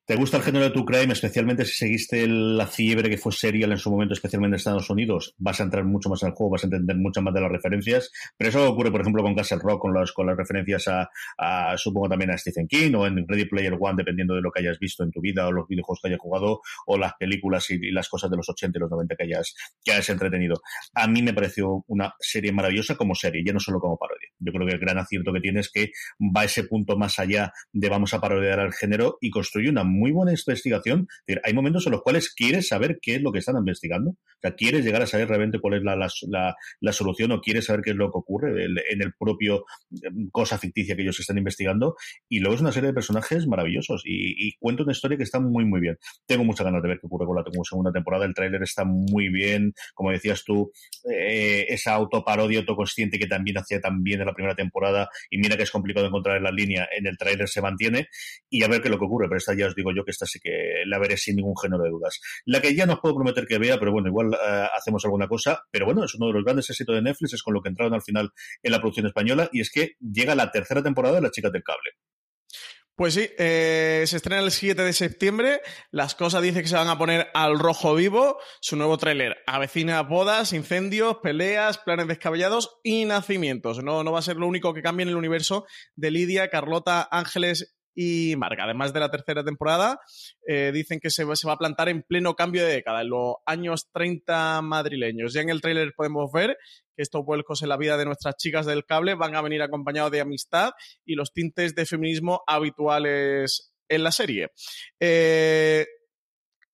[0.04, 3.70] ¿Te gusta el género de tu crime, especialmente si seguiste la fiebre que fue serial
[3.70, 5.32] en su momento, especialmente en Estados Unidos?
[5.38, 8.10] Vas a entrar mucho más al juego, vas a entender muchas más de las referencias.
[8.36, 12.08] Pero eso ocurre, por ejemplo, con Castle Rock, con las, con las referencias a, supongo
[12.08, 15.04] también a Stephen King o en Ready Player One, dependiendo de lo que hayas visto
[15.04, 18.28] en tu vida o los videojuegos que hayas jugado o las películas y, las cosas
[18.28, 20.62] de los 80 y los 90 que hayas, que hayas entretenido.
[20.94, 24.30] A mí me pareció una serie maravillosa como serie, ya no solo como parodia.
[24.40, 27.20] Yo creo que el gran acierto que tiene es que va a ese punto más
[27.20, 31.08] allá de vamos a parodiar al género y construye una muy buena investigación
[31.44, 34.10] hay momentos en los cuales quieres saber qué es lo que están investigando.
[34.10, 37.90] O sea, quieres llegar a saber realmente cuál es la, solución o quieres saber qué
[37.90, 39.64] es lo que ocurre en el propio
[40.02, 41.96] em, cosa ficticia que ellos están investigando.
[42.28, 45.40] Y luego es una serie de personajes maravillosos y, y cuenta una historia que está
[45.40, 45.98] muy, muy bien.
[46.26, 48.24] Tengo muchas ganas de ver qué ocurre con la segunda temporada.
[48.24, 49.72] El tráiler está muy bien.
[49.94, 50.72] Como decías tú,
[51.10, 55.08] eh, esa autoparodia autoconsciente que también hacía tan bien en la primera temporada.
[55.30, 56.88] Y mira que es complicado encontrar en la línea.
[56.96, 58.08] En el tráiler se mantiene.
[58.50, 59.28] Y a ver qué es lo que ocurre.
[59.28, 61.82] Pero esta ya os digo yo que esta sí que la veré sin ningún género
[61.82, 62.20] de dudas.
[62.44, 65.26] La que ya no os puedo prometer que vea, pero bueno, igual eh, hacemos alguna
[65.26, 65.62] cosa.
[65.70, 67.94] Pero bueno, es uno de los grandes éxitos de Netflix, es con lo que entraron
[67.94, 68.30] al final
[68.62, 71.62] en la producción española, y es que llega la tercera temporada de Las Chicas del
[71.62, 71.90] Cable.
[72.94, 75.62] Pues sí, eh, se estrena el 7 de septiembre.
[75.90, 78.38] Las cosas dicen que se van a poner al rojo vivo.
[78.60, 83.82] Su nuevo tráiler avecina bodas, incendios, peleas, planes descabellados y nacimientos.
[83.82, 85.64] No, no va a ser lo único que cambie en el universo
[85.96, 88.64] de Lidia, Carlota, Ángeles y Marga.
[88.64, 90.00] Además de la tercera temporada,
[90.46, 93.90] eh, dicen que se, va a plantar en pleno cambio de década, en los años
[93.92, 95.32] 30 madrileños.
[95.32, 96.56] Ya en el tráiler podemos ver
[96.96, 100.10] que estos vuelcos en la vida de nuestras chicas del cable van a venir acompañados
[100.10, 100.72] de amistad
[101.04, 104.50] y los tintes de feminismo habituales en la serie.
[105.00, 105.86] Eh,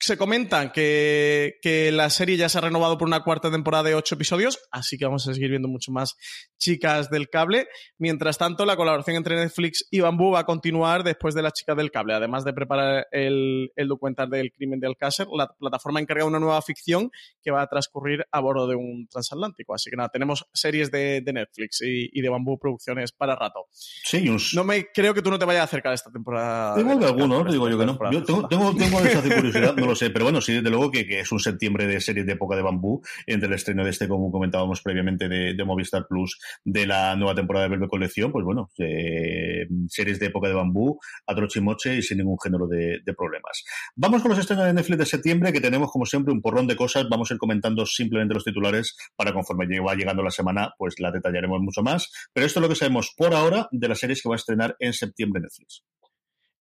[0.00, 3.94] se comentan que, que, la serie ya se ha renovado por una cuarta temporada de
[3.94, 6.16] ocho episodios, así que vamos a seguir viendo mucho más
[6.58, 7.66] chicas del cable.
[7.98, 11.76] Mientras tanto, la colaboración entre Netflix y Bambú va a continuar después de las chicas
[11.76, 12.14] del cable.
[12.14, 16.62] Además de preparar el, el documental del crimen de Alcácer, la plataforma encarga una nueva
[16.62, 17.10] ficción
[17.42, 19.74] que va a transcurrir a bordo de un transatlántico.
[19.74, 23.66] Así que nada, tenemos series de, de Netflix y, y, de Bambú Producciones para rato.
[23.70, 26.78] Sí, No me creo que tú no te vayas a acercar esta temporada.
[26.78, 27.98] Igual de alguno, digo yo que no.
[28.12, 29.74] Yo tengo, tengo, tengo esa curiosidad.
[29.88, 32.54] Lo sé, pero bueno, sí, desde luego que, es un septiembre de series de época
[32.54, 36.86] de bambú, entre el estreno de este, como comentábamos previamente, de, de Movistar Plus, de
[36.86, 41.34] la nueva temporada de Velvet Colección, pues bueno, eh, series de época de bambú, a
[41.34, 43.64] trochimoche y sin ningún género de, de, problemas.
[43.96, 46.76] Vamos con los estrenos de Netflix de septiembre, que tenemos como siempre un porrón de
[46.76, 51.00] cosas, vamos a ir comentando simplemente los titulares para conforme va llegando la semana, pues
[51.00, 54.20] la detallaremos mucho más, pero esto es lo que sabemos por ahora de las series
[54.20, 55.82] que va a estrenar en septiembre Netflix.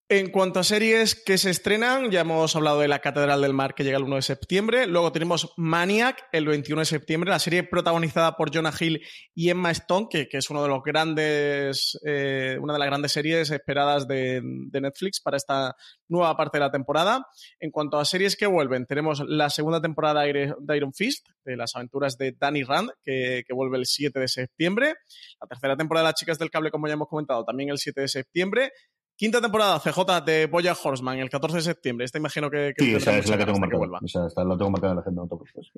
[0.09, 3.75] En cuanto a series que se estrenan, ya hemos hablado de La Catedral del Mar
[3.75, 4.87] que llega el 1 de septiembre.
[4.87, 9.01] Luego tenemos Maniac el 21 de septiembre, la serie protagonizada por Jonah Hill
[9.35, 13.51] y Emma Stone, que, es uno de los grandes, eh, una de las grandes series
[13.51, 15.75] esperadas de, de, Netflix para esta
[16.07, 17.27] nueva parte de la temporada.
[17.59, 21.75] En cuanto a series que vuelven, tenemos la segunda temporada de Iron Fist, de las
[21.75, 24.95] aventuras de Danny Rand, que, que vuelve el 7 de septiembre.
[25.41, 27.99] La tercera temporada de Las Chicas del Cable, como ya hemos comentado, también el 7
[27.99, 28.71] de septiembre.
[29.17, 32.05] Quinta temporada, CJ de Boya Horseman, el 14 de septiembre.
[32.05, 32.73] Esta imagino que.
[32.77, 33.99] que sí, esa es la que tengo marcada.
[34.05, 35.71] Esa está, la tengo marcada en la agenda, no te preocupes.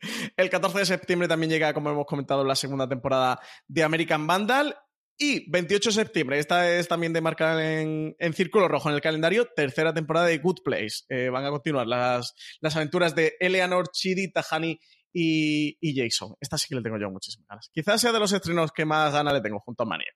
[0.36, 4.76] El 14 de septiembre también llega, como hemos comentado, la segunda temporada de American Vandal.
[5.16, 9.46] Y 28 de septiembre, esta es también de marcar en, círculo rojo en el calendario,
[9.54, 11.04] tercera temporada de Good Place.
[11.08, 14.80] Eh, van a continuar las, las aventuras de Eleanor, Chidi, Tahani
[15.16, 16.34] y, Jason.
[16.40, 17.70] Esta sí que le tengo yo muchísimas ganas.
[17.72, 20.14] Quizás sea de los estrenos que más ganas le tengo junto a Maniac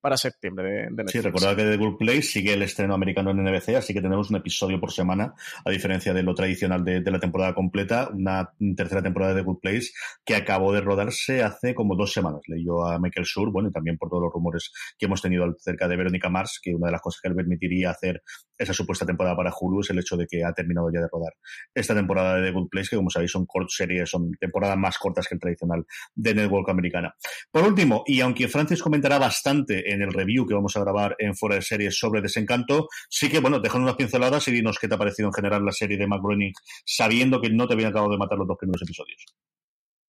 [0.00, 1.12] para septiembre de, Netflix.
[1.12, 4.28] Sí, recordad que The Good Place sigue el estreno americano en NBC, así que tenemos
[4.30, 9.02] un episodio por semana, a diferencia de lo tradicional de, la temporada completa, una tercera
[9.02, 9.90] temporada de The Good Place
[10.24, 12.42] que acabó de rodarse hace como dos semanas.
[12.46, 15.88] Leyó a Michael Schur, bueno, y también por todos los rumores que hemos tenido acerca
[15.88, 18.22] de Verónica Mars, que una de las cosas que le permitiría hacer
[18.56, 21.34] esa supuesta temporada para Hulu es el hecho de que ha terminado ya de rodar
[21.74, 24.98] esta temporada de The Good Place, que como sabéis son cortas series son temporadas más
[24.98, 27.14] cortas que el tradicional de Network americana.
[27.50, 31.34] Por último, y aunque Francis comentará bastante en el review que vamos a grabar en
[31.34, 34.94] Fuera de Series sobre Desencanto, sí que, bueno, dejan unas pinceladas y dinos qué te
[34.94, 36.52] ha parecido en general la serie de McGroening,
[36.84, 39.24] sabiendo que no te habían acabado de matar los dos primeros episodios.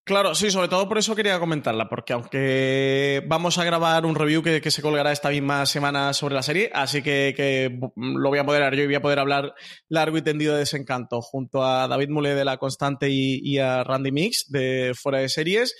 [0.05, 4.43] Claro, sí, sobre todo por eso quería comentarla, porque aunque vamos a grabar un review
[4.43, 8.75] que, se colgará esta misma semana sobre la serie, así que, lo voy a poder
[8.75, 9.55] yo y voy a poder hablar
[9.89, 14.11] largo y tendido de desencanto junto a David Mule de La Constante y, a Randy
[14.11, 15.75] Mix de Fuera de Series.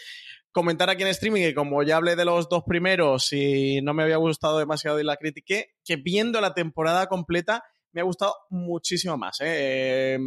[0.52, 4.02] Comentar aquí en streaming que como ya hablé de los dos primeros y no me
[4.02, 7.64] había gustado demasiado y la critiqué, que viendo la temporada completa
[7.96, 9.38] me ha gustado muchísimo más.
[9.42, 10.18] ¿eh?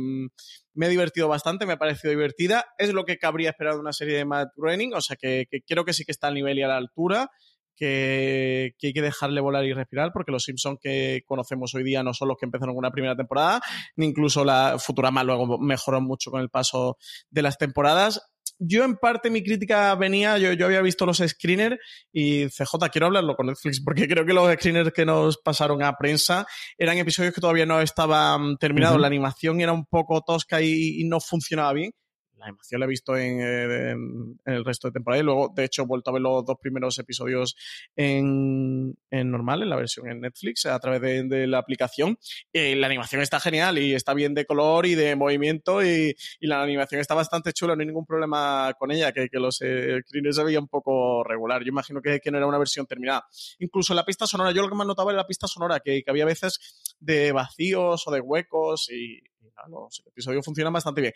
[0.78, 2.64] Me he divertido bastante, me ha parecido divertida.
[2.78, 5.84] Es lo que cabría esperar de una serie de Matt Groening, o sea que, creo
[5.84, 7.32] que sí que está al nivel y a la altura.
[7.74, 12.14] Que, hay que dejarle volar y respirar, porque los Simpsons que conocemos hoy día no
[12.14, 13.60] son los que empezaron una primera temporada,
[13.96, 16.96] ni incluso la Futurama luego mejoró mucho con el paso
[17.28, 21.76] de las temporadas yo en parte mi crítica venía, yo, yo había visto los screeners
[22.12, 25.96] y CJ, quiero hablarlo con Netflix, porque creo que los screeners que nos pasaron a
[25.96, 31.04] prensa eran episodios que todavía no estaban terminados, la animación era un poco tosca y
[31.04, 31.92] no funcionaba bien
[32.38, 35.82] la animación la he visto eh, en, el resto de temporada y luego, de hecho,
[35.82, 37.56] he vuelto a ver los dos primeros episodios
[37.96, 42.18] en, normal, en la versión en Netflix, a través de, la aplicación.
[42.52, 46.62] Y la animación está genial y está bien de color y de movimiento y, la
[46.62, 50.44] animación está bastante chula, no hay ningún problema con ella, que, que los eh, se
[50.44, 51.62] veía un poco regular.
[51.62, 53.26] Yo imagino que, no era una versión terminada.
[53.58, 56.10] Incluso la pista sonora, yo lo que más notaba era la pista sonora, que, que
[56.10, 59.20] había veces de vacíos o de huecos y,
[59.66, 61.12] el episodio funciona bastante bien.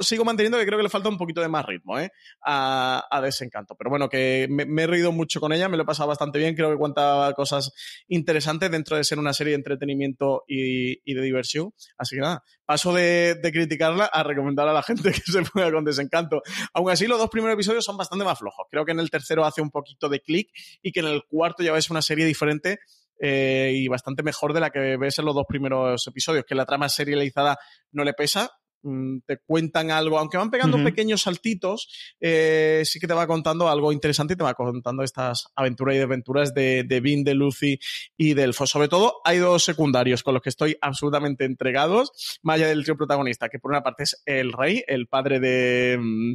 [0.00, 2.10] Sigo manteniendo que creo que le falta un poquito de más ritmo ¿eh?
[2.44, 3.74] a, Desencanto.
[3.74, 6.54] Pero bueno, que me, he reído mucho con ella, me lo he pasado bastante bien.
[6.54, 7.72] Creo que cuenta cosas
[8.08, 11.72] interesantes dentro de ser una serie de entretenimiento y, de diversión.
[11.96, 15.84] Así que nada, paso de, criticarla a recomendar a la gente que se ponga con
[15.84, 16.42] Desencanto.
[16.72, 18.66] Aún así, los dos primeros episodios son bastante más flojos.
[18.70, 20.50] Creo que en el tercero hace un poquito de clic
[20.82, 22.78] y que en el cuarto ya ves una serie diferente
[23.26, 26.66] eh, y bastante mejor de la que ves en los dos primeros episodios, que la
[26.66, 27.56] trama serializada
[27.90, 28.50] no le pesa,
[28.82, 31.88] mm, te cuentan algo, aunque van pegando pequeños saltitos,
[32.20, 36.00] eh, sí que te va contando algo interesante y te va contando estas aventuras y
[36.00, 37.78] desventuras de, de Vin, de Lucy
[38.14, 38.66] y de Elfo.
[38.66, 42.98] Sobre todo, hay dos secundarios con los que estoy absolutamente entregados, más allá del trío
[42.98, 46.34] protagonista, que por una parte es el rey, el padre de, mm,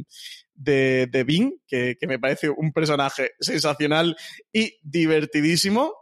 [0.56, 4.16] de, que, que me parece un personaje sensacional
[4.52, 5.99] y divertidísimo.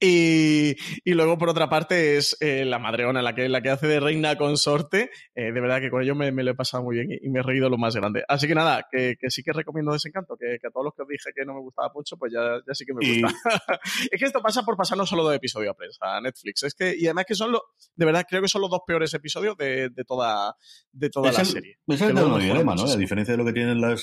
[0.00, 4.00] Y, luego, por otra parte, es eh, la madreona, la que, la que hace de
[4.00, 5.10] reina consorte.
[5.34, 7.42] Eh, de verdad que con ello me, lo he pasado muy bien y, me he
[7.42, 8.24] reído lo más grande.
[8.26, 11.08] Así que nada, que, sí que recomiendo Desencanto, que, que a todos los que os
[11.08, 13.36] dije que no me gustaba mucho, pues ya, ya sí que me gusta.
[14.10, 16.62] es que esto pasa por pasar no solo de episodio a prensa, a Netflix.
[16.62, 17.60] Es que, y además que son los,
[17.94, 20.56] de verdad, creo que son los dos peores episodios de, de toda,
[20.92, 21.78] de toda la serie.
[21.86, 22.84] Es el dilema, ¿no?
[22.84, 23.96] A diferencia de lo que tienen la,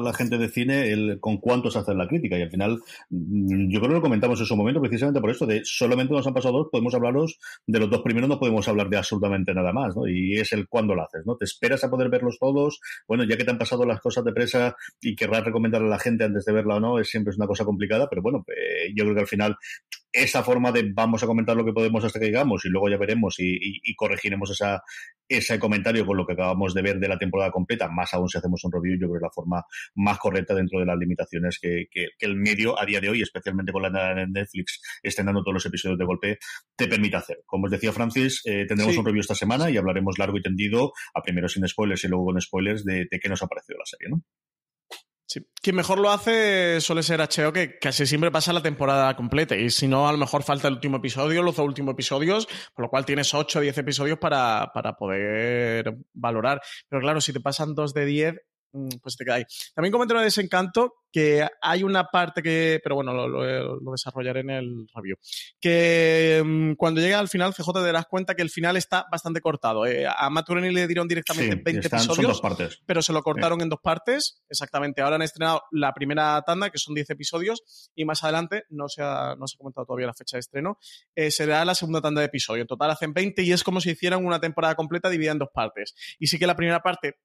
[0.00, 2.38] la, gente de cine, el, con cuántos hacen la crítica.
[2.38, 5.46] Y al final, mm, yo creo que lo comentamos en su momento precisamente por esto
[5.46, 8.88] de solamente nos han pasado dos, podemos hablaros de los dos primeros, no podemos hablar
[8.88, 10.06] de absolutamente nada más, ¿no?
[10.06, 11.36] Y es el cuándo lo haces, ¿no?
[11.36, 14.32] Te esperas a poder verlos todos, bueno, ya que te han pasado las cosas de
[14.32, 17.46] presa y querrás recomendar a la gente antes de verla o no, es siempre una
[17.46, 19.56] cosa complicada, pero bueno, eh, yo creo que al final
[20.12, 22.98] esa forma de vamos a comentar lo que podemos hasta que llegamos y luego ya
[22.98, 24.82] veremos y, corregiremos esa,
[25.28, 28.38] ese comentario con lo que acabamos de ver de la temporada completa, más aún si
[28.38, 31.58] hacemos un review, yo creo que es la forma más correcta dentro de las limitaciones
[31.60, 31.86] que,
[32.20, 35.98] el medio a día de hoy, especialmente con la de Netflix, estrenando todos los episodios
[35.98, 36.38] de golpe,
[36.76, 37.38] te permite hacer.
[37.46, 40.92] Como os decía Francis, eh, tendremos un review esta semana y hablaremos largo y tendido,
[41.14, 43.86] a primero sin spoilers y luego con spoilers, de, de qué nos ha parecido la
[43.86, 44.22] serie, ¿no?
[45.60, 49.56] Quien mejor lo hace suele ser HBO, que casi siempre pasa la temporada completa.
[49.56, 52.84] Y si no, a lo mejor falta el último episodio, los dos últimos episodios, por
[52.84, 56.60] lo cual tienes 8 o 10 episodios para, para poder valorar.
[56.88, 58.51] Pero claro, si te pasan dos de 10, mm,
[59.02, 59.44] pues te queda ahí.
[59.74, 64.88] También comenté de Desencanto que hay una parte que, pero bueno, lo, desarrollaré en el
[64.94, 65.16] review,
[65.60, 69.42] que mm, cuando llega al final, CJ, te darás cuenta que el final está bastante
[69.42, 69.84] cortado.
[69.84, 72.40] Eh, a Matt le dieron directamente 20 episodios,
[72.86, 75.02] pero se lo cortaron en dos partes, exactamente.
[75.02, 79.02] Ahora han estrenado la primera tanda, que son 10 episodios, y más adelante, no se
[79.02, 80.78] ha, no se ha comentado todavía la fecha de estreno,
[81.14, 82.62] eh, será la segunda tanda de episodios.
[82.62, 85.50] En total hacen 20 y es como si hicieran una temporada completa dividida en dos
[85.52, 85.94] partes.
[86.18, 87.16] Y sí que la primera parte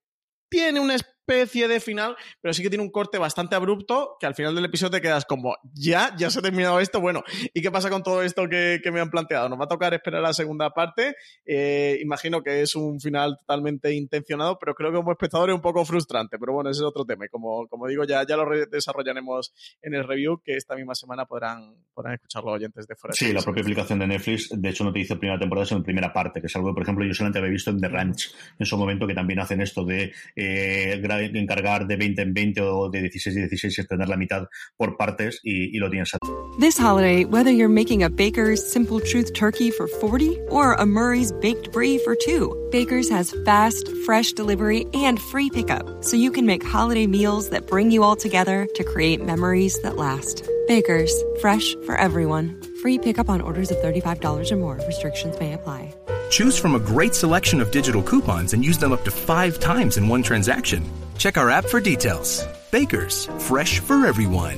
[0.50, 0.96] tiene una
[1.28, 4.66] especie de final, pero sí que tiene un corte bastante abrupto que al final del
[4.66, 7.24] episodio te quedas como, ya, ya se ha terminado esto, bueno,
[7.54, 9.50] ¿y qué pasa con todo esto que, me han planteado?
[9.50, 11.16] Nos va a tocar esperar la segunda parte,
[11.46, 15.62] eh, imagino que es un final totalmente intencionado, pero creo que como espectador es un
[15.62, 18.48] poco frustrante, pero bueno, ese es otro tema y como, como digo, ya, ya lo
[18.68, 23.14] desarrollaremos en el review que esta misma semana podrán, podrán escuchar los oyentes de fuera.
[23.14, 26.14] Sí, la propia aplicación de Netflix, de hecho no te dice primera temporada, sino primera
[26.14, 28.66] parte, que es algo que, por ejemplo, yo solamente había visto en The Ranch en
[28.66, 33.02] su momento, que también hacen esto de eh, encargar de 20 en 20 o de
[33.02, 36.12] 16 y 16 y extender la mitad por partes y, y lo tienes.
[36.60, 41.32] This holiday, whether you're making a Baker's Simple Truth turkey for 40 or a Murray's
[41.32, 46.46] baked brie for 2, Baker's has fast, fresh delivery and free pickup so you can
[46.46, 50.48] make holiday meals that bring you all together to create memories that last.
[50.68, 52.62] Baker's, fresh for everyone.
[52.82, 54.80] Free pickup on orders of $35 or more.
[54.86, 55.94] Restrictions may apply.
[56.30, 59.98] Choose from a great selection of digital coupons and use them up to five times
[59.98, 60.84] in one transaction.
[61.18, 62.46] Check our app for details.
[62.72, 64.58] Bakers, fresh for everyone.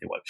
[0.00, 0.22] igual.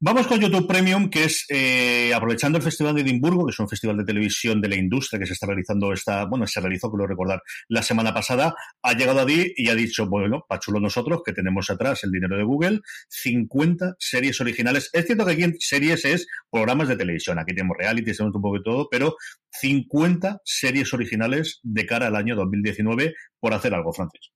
[0.00, 3.68] Vamos con YouTube Premium, que es eh, aprovechando el Festival de Edimburgo, que es un
[3.68, 7.06] festival de televisión de la industria que se está realizando esta, bueno, se realizó, quiero
[7.06, 11.32] recordar, la semana pasada, ha llegado a Di y ha dicho, bueno, pachulo nosotros, que
[11.32, 14.90] tenemos atrás el dinero de Google, 50 series originales.
[14.92, 18.42] Es cierto que aquí en series es programas de televisión, aquí tenemos reality, tenemos un
[18.42, 19.16] poco de todo, pero
[19.52, 24.32] 50 series originales de cara al año 2019 por hacer algo francés.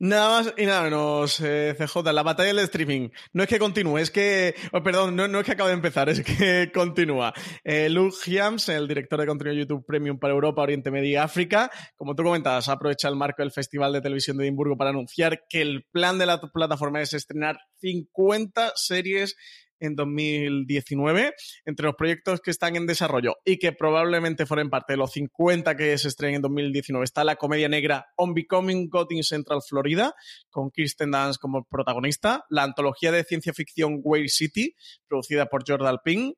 [0.00, 3.08] Nada más y nada menos, eh, CJ, la batalla del streaming.
[3.32, 6.08] No es que continúe, es que, oh, perdón, no, no, es que acabe de empezar,
[6.08, 7.34] es que continúa.
[7.64, 11.68] Eh, Luke Hiams, el director de contenido YouTube Premium para Europa, Oriente Medio y África,
[11.96, 15.62] como tú comentabas, aprovecha el marco del Festival de Televisión de Edimburgo para anunciar que
[15.62, 19.36] el plan de la plataforma es estrenar 50 series
[19.80, 24.96] en 2019 entre los proyectos que están en desarrollo y que probablemente fueran parte de
[24.96, 29.22] los 50 que se estrenen en 2019 está la comedia negra On Becoming God in
[29.22, 30.14] Central Florida
[30.50, 34.74] con Kirsten Dance como protagonista, la antología de ciencia ficción Way City
[35.06, 36.32] producida por Jordan Ping,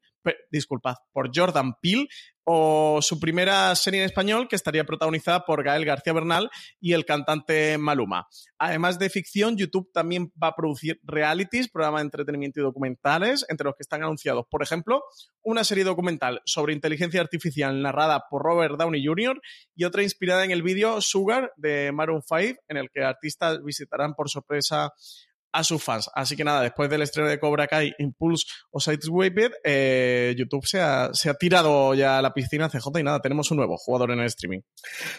[0.51, 2.07] disculpad, por Jordan Peele
[2.53, 7.05] o su primera serie en español que estaría protagonizada por Gael García Bernal y el
[7.05, 8.27] cantante Maluma.
[8.59, 13.67] Además de ficción, YouTube también va a producir realities, programas de entretenimiento y documentales, entre
[13.67, 15.05] los que están anunciados, por ejemplo,
[15.43, 19.41] una serie documental sobre inteligencia artificial narrada por Robert Downey Jr.
[19.77, 24.15] y otra inspirada en el vídeo Sugar de Maroon 5, en el que artistas visitarán
[24.15, 24.93] por sorpresa
[25.53, 26.11] a sus fans.
[26.15, 30.81] Así que nada, después del estreno de Cobra Kai, Impulse o Sideswiped, eh, YouTube se
[30.81, 34.11] ha, se ha, tirado ya a la piscina CJ y nada, tenemos un nuevo jugador
[34.11, 34.61] en el streaming.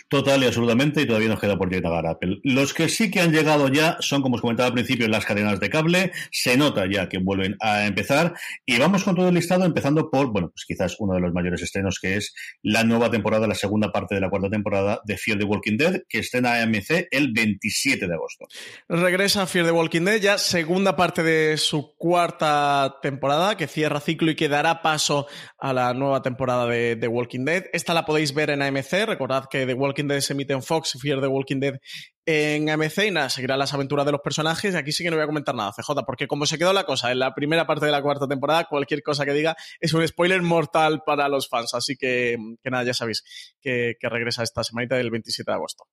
[0.08, 2.40] Total y absolutamente, y todavía nos queda por llegar a Apple.
[2.44, 5.60] Los que sí que han llegado ya son, como os comentaba al principio, las cadenas
[5.60, 6.12] de cable.
[6.32, 8.34] Se nota ya que vuelven a empezar.
[8.66, 11.62] Y vamos con todo el listado, empezando por, bueno, pues quizás uno de los mayores
[11.62, 15.40] estrenos, que es la nueva temporada, la segunda parte de la cuarta temporada de Fear
[15.40, 18.46] the Walking Dead, que estrena AMC el 27 de agosto.
[18.88, 24.32] Regresa Fear the Walking Dead ya segunda parte de su cuarta temporada, que cierra ciclo
[24.32, 27.66] y que dará paso a la nueva temporada de The Walking Dead.
[27.74, 29.06] Esta la podéis ver en AMC.
[29.08, 31.80] Recordad que The Walking Dead se emite en Fox, Fear The Walking Dead
[32.26, 34.76] en AMC y nada, seguirá las aventuras de los personajes.
[34.76, 37.12] Aquí sí que no voy a comentar nada, CJ, porque como se quedó la cosa
[37.12, 40.42] en la primera parte de la cuarta temporada, cualquier cosa que diga es un spoiler
[40.44, 41.74] mortal para los fans.
[41.74, 43.24] Así que, que nada, ya sabéis
[43.60, 45.86] que, que regresa esta semanita del 27 de agosto.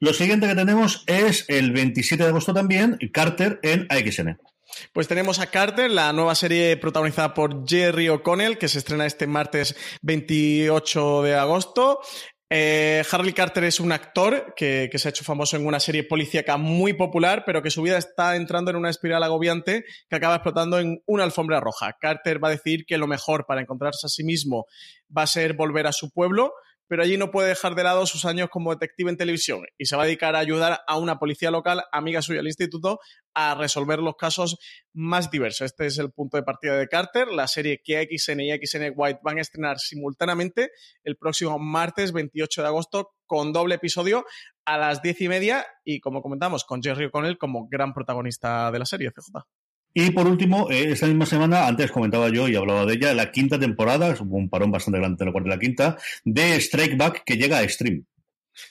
[0.00, 4.38] Lo siguiente que tenemos es el 27 de agosto también, Carter en AXN.
[4.92, 9.26] Pues tenemos a Carter, la nueva serie protagonizada por Jerry O'Connell, que se estrena este
[9.26, 12.00] martes 28 de agosto.
[12.48, 16.04] Eh, Harley Carter es un actor que, que, se ha hecho famoso en una serie
[16.04, 20.36] policíaca muy popular, pero que su vida está entrando en una espiral agobiante que acaba
[20.36, 21.96] explotando en una alfombra roja.
[22.00, 24.66] Carter va a decir que lo mejor para encontrarse a sí mismo
[25.16, 26.52] va a ser volver a su pueblo,
[26.88, 29.96] pero allí no puede dejar de lado sus años como detective en televisión y se
[29.96, 33.00] va a dedicar a ayudar a una policía local, amiga suya al instituto,
[33.34, 34.58] a resolver los casos
[34.92, 35.62] más diversos.
[35.62, 39.20] Este es el punto de partida de Carter, la serie que XN y XN White
[39.22, 40.70] van a estrenar simultáneamente
[41.04, 44.24] el próximo martes 28 de agosto con doble episodio
[44.64, 48.78] a las diez y media y como comentamos con Jerry O'Connell como gran protagonista de
[48.78, 49.55] la serie CJ.
[49.98, 53.32] Y por último, eh, esta misma semana, antes comentaba yo y hablaba de ella, la
[53.32, 57.24] quinta temporada, un parón bastante grande en la cuarta y la quinta, de Strike Back
[57.24, 58.04] que llega a Stream.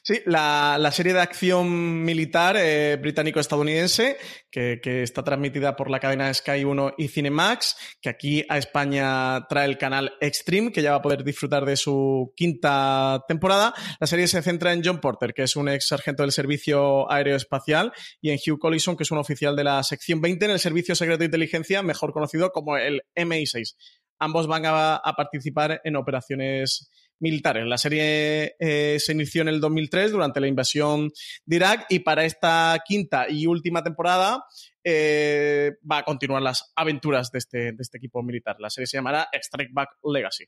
[0.04, 4.18] Sí, la, serie de acción militar eh, británico-estadounidense
[4.50, 9.46] que, que, está transmitida por la cadena Sky 1 y Cinemax, que aquí a España
[9.48, 13.74] trae el canal Extreme, que ya va a poder disfrutar de su quinta temporada.
[14.00, 17.92] La serie se centra en John Porter, que es un ex sargento del Servicio Aeroespacial,
[18.22, 20.96] y en Hugh Collison, que es un oficial de la sección 20 en el Servicio
[20.96, 23.76] Secreto de Inteligencia, mejor conocido como el MI6.
[24.18, 27.66] Ambos van a, a participar en operaciones militares.
[27.66, 31.12] La serie eh, se inició en el 2003 durante la invasión
[31.46, 34.44] de Irak y para esta quinta y última temporada
[34.88, 38.58] eh, va a continuar las aventuras de este, de este equipo militar.
[38.60, 40.46] La serie se llamará Strike Back Legacy.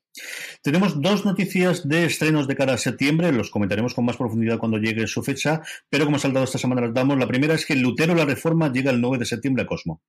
[0.62, 4.78] Tenemos dos noticias de estrenos de cara a septiembre, los comentaremos con más profundidad cuando
[4.78, 7.18] llegue su fecha, pero como ha saltado esta semana las damos.
[7.18, 10.04] La primera es que Lutero la Reforma llega el 9 de septiembre a Cosmo.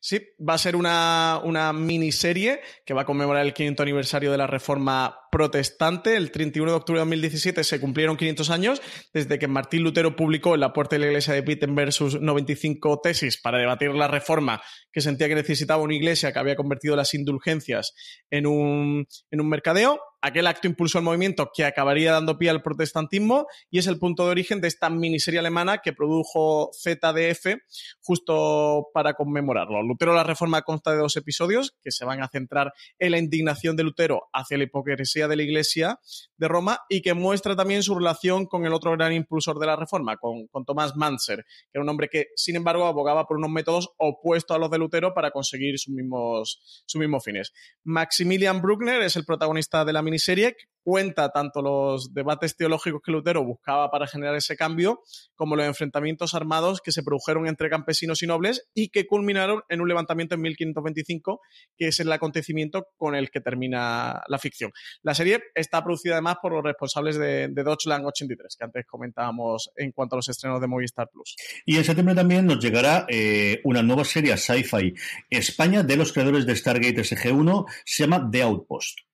[0.00, 4.38] Sí, va a ser una, una miniserie que va a conmemorar el 500 aniversario de
[4.38, 6.16] la Reforma Protestante.
[6.16, 10.54] El 31 de octubre de 2017 se cumplieron 500 años desde que Martín Lutero publicó
[10.54, 14.62] en la puerta de la iglesia de Wittenberg sus 95 tesis para debatir la reforma
[14.92, 17.94] que sentía que necesitaba una iglesia que había convertido las indulgencias
[18.30, 22.62] en un, en un mercadeo aquel acto impulsó el movimiento que acabaría dando pie al
[22.62, 27.56] protestantismo y es el punto de origen de esta miniserie alemana que produjo ZDF
[28.00, 29.82] justo para conmemorarlo.
[29.82, 33.76] Lutero la Reforma consta de dos episodios que se van a centrar en la indignación
[33.76, 36.00] de Lutero hacia la hipocresía de la Iglesia
[36.36, 39.76] de Roma y que muestra también su relación con el otro gran impulsor de la
[39.76, 43.50] Reforma, con, con Tomás Manser, que era un hombre que, sin embargo, abogaba por unos
[43.50, 47.52] métodos opuestos a los de Lutero para conseguir sus mismos, sus mismos fines.
[47.84, 50.56] Maximilian Bruckner es el protagonista de la miniserie
[50.88, 55.02] cuenta tanto los debates teológicos que Lutero buscaba para generar ese cambio,
[55.34, 59.82] como los enfrentamientos armados que se produjeron entre campesinos y nobles y que culminaron en
[59.82, 61.42] un levantamiento en 1525,
[61.76, 64.72] que es el acontecimiento con el que termina la ficción.
[65.02, 69.70] La serie está producida además por los responsables de, de Deutschland 83, que antes comentábamos
[69.76, 71.36] en cuanto a los estrenos de Movistar Plus.
[71.66, 74.94] Y en septiembre también nos llegará eh, una nueva serie sci-fi
[75.28, 79.07] España de los creadores de Stargate SG-1, se llama The Outpost.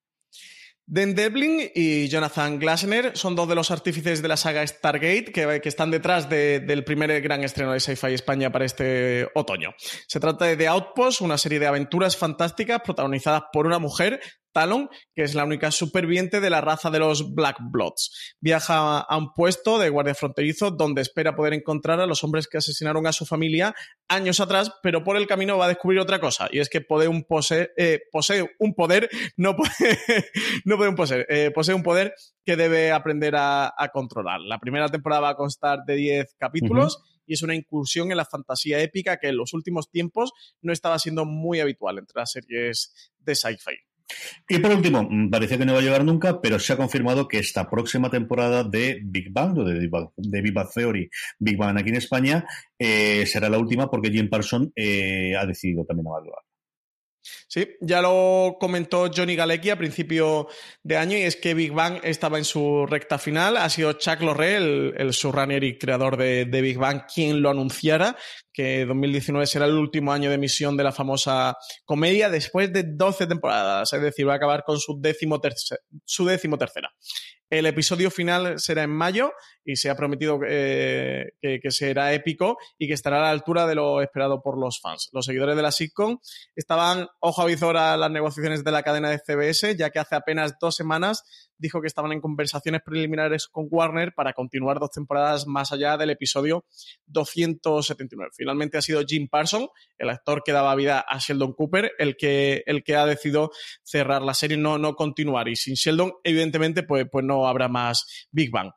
[0.86, 5.60] Dan Devlin y Jonathan Glasner son dos de los artífices de la saga Stargate que,
[5.62, 9.74] que están detrás de, del primer gran estreno de Sci-Fi España para este otoño.
[10.06, 14.20] Se trata de The Outpost, una serie de aventuras fantásticas protagonizadas por una mujer
[14.54, 18.36] Talon, que es la única superviviente de la raza de los Black Bloods.
[18.40, 22.58] Viaja a un puesto de guardia fronterizo donde espera poder encontrar a los hombres que
[22.58, 23.74] asesinaron a su familia
[24.08, 27.08] años atrás, pero por el camino va a descubrir otra cosa, y es que posee
[27.08, 29.98] un, pose eh, posee un poder, no puede,
[30.64, 34.40] no puede un poseer, eh, posee un poder que debe aprender a, a, controlar.
[34.40, 36.96] La primera temporada va a constar de 10 capítulos.
[36.96, 40.32] Uh -huh y es una incursión en la fantasía épica que en los últimos tiempos
[40.60, 43.76] no estaba siendo muy habitual entre las series de sci-fi.
[44.48, 47.38] Y por último, parecía que no iba a llegar nunca, pero se ha confirmado que
[47.38, 51.96] esta próxima temporada de Big Bang, de, de Big Bang Theory, Big Bang aquí en
[51.96, 52.44] España,
[52.78, 56.42] eh, será la última porque Jim Parsons eh, ha decidido también evaluar.
[57.48, 60.48] Sí, ya lo comentó Johnny Galecki a principio
[60.82, 63.56] de año y es que Big Bang estaba en su recta final.
[63.56, 68.16] Ha sido Chuck Lorre, el, el y creador de, de, Big Bang, quien lo anunciara,
[68.52, 73.26] que 2019 será el último año de emisión de la famosa comedia después de 12
[73.26, 73.92] temporadas.
[73.92, 75.40] Es decir, va a acabar con su décimo,
[76.04, 76.92] su décimo tercera.
[77.50, 79.32] El episodio final será en mayo
[79.64, 83.66] y se ha prometido eh, que, que, será épico y que estará a la altura
[83.66, 85.08] de lo esperado por los fans.
[85.12, 86.18] Los seguidores de la sitcom
[86.56, 90.16] estaban ojo a visor a las negociaciones de la cadena de CBS, ya que hace
[90.16, 91.24] apenas dos semanas
[91.58, 96.10] dijo que estaban en conversaciones preliminares con Warner para continuar dos temporadas más allá del
[96.10, 96.64] episodio
[97.06, 98.30] 279.
[98.36, 102.62] Finalmente ha sido Jim Parsons, el actor que daba vida a Sheldon Cooper, el que,
[102.66, 103.50] el que ha decidido
[103.82, 105.48] cerrar la serie, no, no continuar.
[105.48, 108.70] Y sin Sheldon, evidentemente, pues, pues no habrá más Big Bang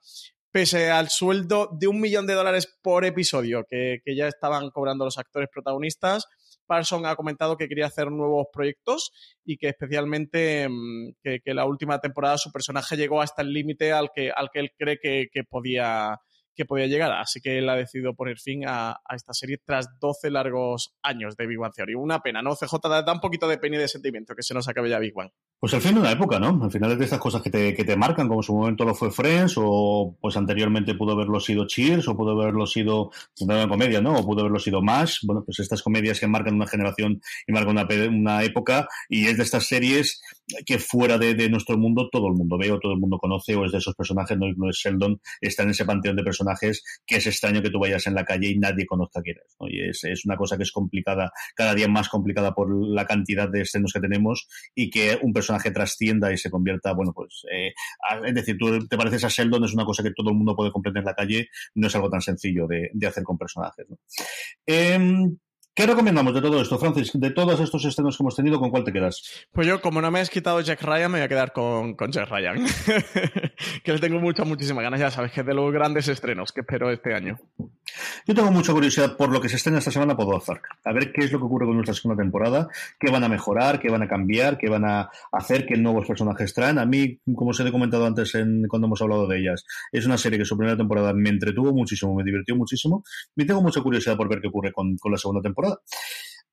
[0.49, 5.05] pese al sueldo de un millón de dólares por episodio que, que, ya estaban cobrando
[5.05, 6.25] los actores protagonistas,
[6.67, 9.11] Parson ha comentado que quería hacer nuevos proyectos
[9.45, 13.91] y que especialmente mm, que, que la última temporada su personaje llegó hasta el límite
[13.91, 16.17] al que, al que él cree que, que, podía,
[16.57, 17.11] que podía llegar.
[17.11, 21.47] Así que él ha decidido poner fin a, esta serie tras 12 largos años de
[21.47, 21.93] Big Bang Theory.
[21.93, 22.55] Una pena, ¿no?
[22.55, 25.13] CJ da, un poquito de pena y de sentimiento que se nos acabe ya Big
[25.13, 25.29] Bang.
[25.59, 26.59] Pues al fin de una época, ¿no?
[26.63, 28.85] Al final es de estas cosas que te, que te marcan, como en su momento
[28.85, 33.67] lo fue Friends, o pues anteriormente pudo haberlo sido Cheers, o pudo haberlo sido una
[33.67, 34.15] comedia, ¿no?
[34.15, 35.19] O pudo haberlo sido más.
[35.23, 39.37] Bueno, pues estas comedias que marcan una generación y marcan una, una época, y es
[39.37, 40.21] de estas series
[40.65, 43.65] que fuera de, nuestro mundo todo el mundo ve o todo el mundo conoce, o
[43.65, 47.17] es de esos personajes, no, no es Sheldon, está en ese panteón de personajes que
[47.17, 49.67] es extraño que tú vayas en la calle y nadie conozca quién es, ¿no?
[49.67, 53.49] Y es, es una cosa que es complicada, cada día más complicada por la cantidad
[53.49, 57.73] de escenas que tenemos, y que un personaje trascienda y se convierta, bueno, pues, eh,
[58.25, 60.71] es decir, tú te pareces a Sheldon, es una cosa que todo el mundo puede
[60.71, 63.87] comprender en la calle, no es algo tan sencillo de, hacer con personajes.
[64.65, 65.37] Em,
[65.77, 67.11] ¿Qué recomendamos de todo esto, Francis?
[67.13, 69.45] De todos estos estrenos que hemos tenido, ¿con cuál te quedas?
[69.51, 72.11] Pues yo, como no me has quitado Jack Ryan, me voy a quedar con, con
[72.11, 72.65] Jack Ryan.
[73.83, 76.61] que le tengo muchas, muchísimas ganas, ya sabes, que es de los grandes estrenos que
[76.61, 77.37] espero este año.
[78.25, 80.63] Yo tengo mucha curiosidad por lo que se estrena esta semana por Dark.
[80.83, 82.67] A ver qué es lo que ocurre con nuestra segunda temporada,
[82.99, 86.55] qué van a mejorar, qué van a cambiar, qué van a hacer, qué nuevos personajes
[86.55, 86.79] traen.
[86.79, 90.17] A mí, como os he comentado antes en, cuando hemos hablado de ellas, es una
[90.17, 93.03] serie que su primera temporada me entretuvo muchísimo, me divirtió muchísimo.
[93.35, 95.66] Y tengo mucha curiosidad por ver qué ocurre con, con la segunda temporada.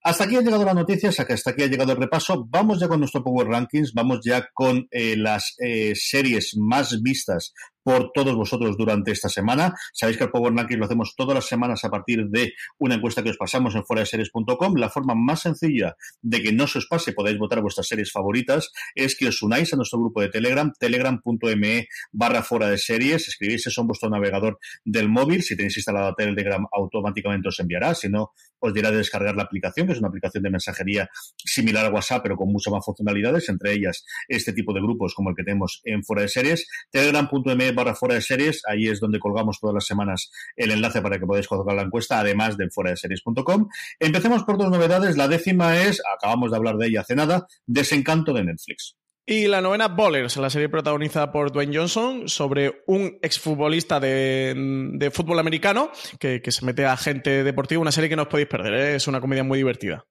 [0.06, 2.44] Hasta aquí ha llegado la noticia, hasta aquí ha llegado el repaso.
[2.50, 7.54] Vamos ya con nuestro Power Rankings, vamos ya con eh, las eh, series más vistas
[7.84, 9.74] por todos vosotros durante esta semana.
[9.92, 13.22] Sabéis que el Power Rankings lo hacemos todas las semanas a partir de una encuesta
[13.22, 14.74] que os pasamos en foradeseries.com.
[14.76, 18.72] La forma más sencilla de que no se os pase, podáis votar vuestras series favoritas,
[18.94, 23.28] es que os unáis a nuestro grupo de Telegram, telegram.me barra fuera de series.
[23.28, 25.42] Escribís eso en vuestro navegador del móvil.
[25.42, 27.94] Si tenéis instalado Telegram, automáticamente os enviará.
[27.94, 28.32] Si no,
[28.64, 32.22] os dirá de descargar la aplicación, que es una aplicación de mensajería similar a WhatsApp,
[32.22, 35.82] pero con muchas más funcionalidades, entre ellas este tipo de grupos como el que tenemos
[35.84, 36.66] en Fuera de Series.
[36.90, 41.18] Telegram.me barra Fuera de Series, ahí es donde colgamos todas las semanas el enlace para
[41.18, 43.68] que podáis colgar la encuesta, además de fuera de series.com.
[43.98, 45.16] Empecemos por dos novedades.
[45.16, 48.96] La décima es, acabamos de hablar de ella hace nada, Desencanto de Netflix.
[49.26, 54.52] Y la novena, Bowlers, la serie protagonizada por Dwayne Johnson sobre un exfutbolista de,
[54.92, 57.80] de fútbol americano que, se mete a gente deportiva.
[57.80, 58.96] Una serie que no os podéis perder, ¿eh?
[58.96, 60.04] es una comedia muy divertida.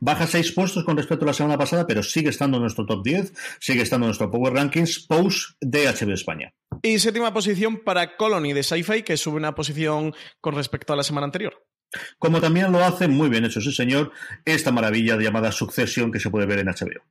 [0.00, 3.04] Baja seis puestos con respecto a la semana pasada, pero sigue estando en nuestro top
[3.04, 6.52] 10, sigue estando en nuestro Power Rankings, Post de HBO España.
[6.82, 11.02] Y séptima posición para Colony de Sci-Fi, que sube una posición con respecto a la
[11.02, 11.64] semana anterior.
[12.18, 14.12] Como también lo hace muy bien hecho ese señor,
[14.44, 17.04] esta maravilla llamada Succession que se puede ver en HBO.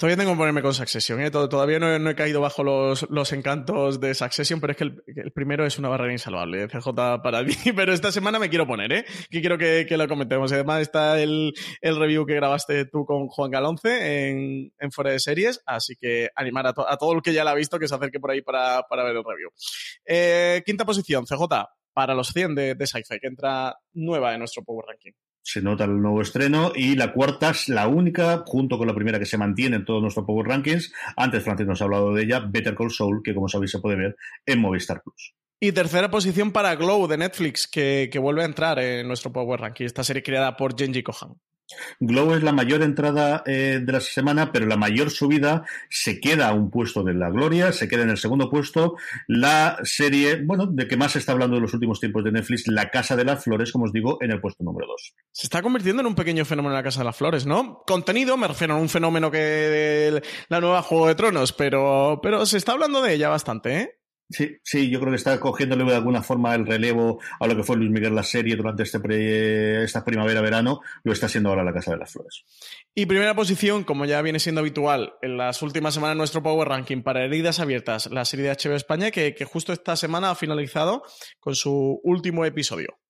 [0.00, 1.30] Todavía tengo que ponerme con Succession, ¿eh?
[1.30, 5.78] Todavía no, he caído bajo los, encantos de Succession, pero es que el, primero es
[5.78, 7.52] una barrera insalvable, CJ para mí.
[7.76, 9.04] Pero esta semana me quiero poner, ¿eh?
[9.28, 10.50] Que quiero que, lo comentemos.
[10.52, 15.60] Además está el, review que grabaste tú con Juan Galonce en, en Fuera de Series,
[15.66, 18.30] así que animar a, todo el que ya la ha visto que se acerque por
[18.30, 19.50] ahí para, ver el review.
[20.06, 21.42] Eh, quinta posición, CJ,
[21.92, 25.12] para los 100 de, de Sci-Fi, que entra nueva en nuestro Power Ranking
[25.42, 29.18] se nota el nuevo estreno y la cuarta es la única, junto con la primera
[29.18, 30.92] que se mantiene en todo nuestro Power Rankings.
[31.16, 33.96] Antes Francis nos ha hablado de ella, Better Call Saul, que como sabéis se puede
[33.96, 34.16] ver
[34.46, 35.34] en Movistar Plus.
[35.60, 39.60] Y tercera posición para Glow de Netflix, que, que vuelve a entrar en nuestro Power
[39.60, 41.34] Ranking, esta serie creada por Genji Kohan.
[42.00, 46.48] Glow es la mayor entrada eh, de la semana, pero la mayor subida se queda
[46.48, 48.96] a un puesto de la gloria, se queda en el segundo puesto.
[49.26, 52.66] La serie, bueno, de que más se está hablando en los últimos tiempos de Netflix,
[52.66, 55.14] La Casa de las Flores, como os digo, en el puesto número 2.
[55.32, 57.82] Se está convirtiendo en un pequeño fenómeno La Casa de las Flores, ¿no?
[57.86, 62.56] Contenido, me refiero a un fenómeno que la nueva Juego de Tronos, pero, pero se
[62.58, 63.99] está hablando de ella bastante, ¿eh?
[64.30, 67.64] Sí, sí, yo creo que está cogiéndole de alguna forma el relevo a lo que
[67.64, 71.90] fue Luis Miguel la serie durante este esta primavera-verano, lo está haciendo ahora la Casa
[71.90, 72.44] de las Flores.
[72.94, 77.02] Y primera posición, como ya viene siendo habitual en las últimas semanas nuestro Power Ranking
[77.02, 81.02] para Heridas Abiertas, la serie de HBO España, que, que justo esta semana ha finalizado
[81.40, 83.00] con su último episodio.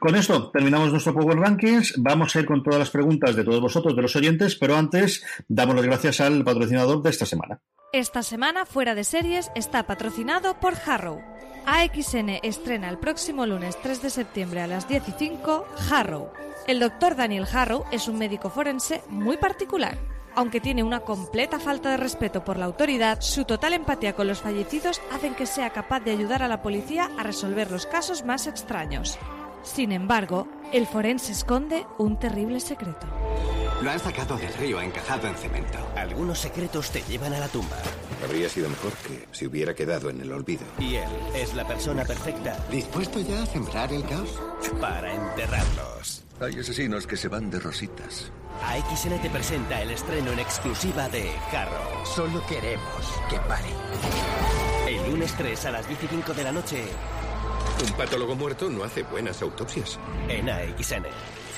[0.00, 1.94] Con esto terminamos nuestro Power Rankings.
[1.98, 5.24] Vamos a ir con todas las preguntas de todos vosotros, de los oyentes, pero antes
[5.46, 7.60] damos las gracias al patrocinador de esta semana.
[7.94, 11.20] Esta semana Fuera de Series está patrocinado por Harrow.
[11.66, 16.32] AXN estrena el próximo lunes 3 de septiembre a las 10 y 5 Harrow.
[16.66, 19.98] El doctor Daniel Harrow es un médico forense muy particular.
[20.34, 24.40] Aunque tiene una completa falta de respeto por la autoridad, su total empatía con los
[24.40, 28.46] fallecidos hacen que sea capaz de ayudar a la policía a resolver los casos más
[28.46, 29.18] extraños.
[29.62, 33.06] Sin embargo, el forense esconde un terrible secreto.
[33.82, 35.78] Lo han sacado del río encajado en cemento.
[35.96, 37.76] Algunos secretos te llevan a la tumba.
[38.24, 40.62] Habría sido mejor que se hubiera quedado en el olvido.
[40.78, 42.56] Y él es la persona perfecta.
[42.70, 44.40] ¿Dispuesto ya a sembrar el caos?
[44.80, 46.22] Para enterrarlos.
[46.40, 48.30] Hay asesinos que se van de rositas.
[48.64, 52.04] AXN te presenta el estreno en exclusiva de Carro.
[52.04, 53.70] Solo queremos que pare.
[54.86, 56.84] El lunes 3 a las 10 y 5 de la noche.
[57.82, 59.98] Un patólogo muerto no hace buenas autopsias.
[60.28, 61.04] En AXN.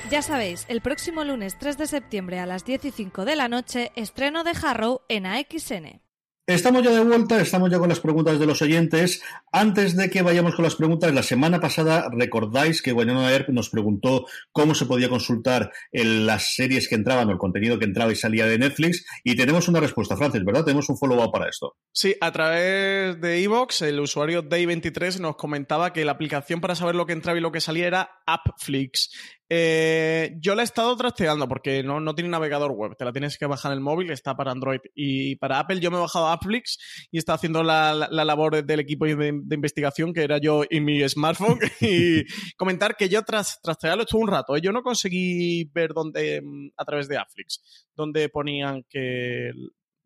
[0.09, 3.47] Ya sabéis, el próximo lunes 3 de septiembre a las 10 y 5 de la
[3.47, 6.04] noche, estreno de Harrow en AXN.
[6.47, 9.23] Estamos ya de vuelta, estamos ya con las preguntas de los oyentes.
[9.51, 13.71] Antes de que vayamos con las preguntas, la semana pasada recordáis que Guayana Earp nos
[13.71, 18.15] preguntó cómo se podía consultar las series que entraban o el contenido que entraba y
[18.15, 20.65] salía de Netflix y tenemos una respuesta, Francis, ¿verdad?
[20.65, 21.77] Tenemos un follow-up para esto.
[21.91, 26.93] Sí, a través de Evox, el usuario Day23 nos comentaba que la aplicación para saber
[26.93, 29.09] lo que entraba y lo que salía era AppFlix.
[29.47, 33.37] Eh, yo la he estado trasteando porque no, no, tiene navegador web, te la tienes
[33.37, 35.79] que bajar en el móvil, está para Android y para Apple.
[35.79, 40.13] Yo me he bajado Appflix y está haciendo la, la, labor del equipo de, investigación
[40.13, 42.23] que era yo y mi smartphone y
[42.55, 44.55] comentar que yo tras trastearlo estuve un rato.
[44.55, 44.61] ¿eh?
[44.61, 46.41] Yo no conseguí ver dónde
[46.75, 49.51] a través de Appflix, donde ponían que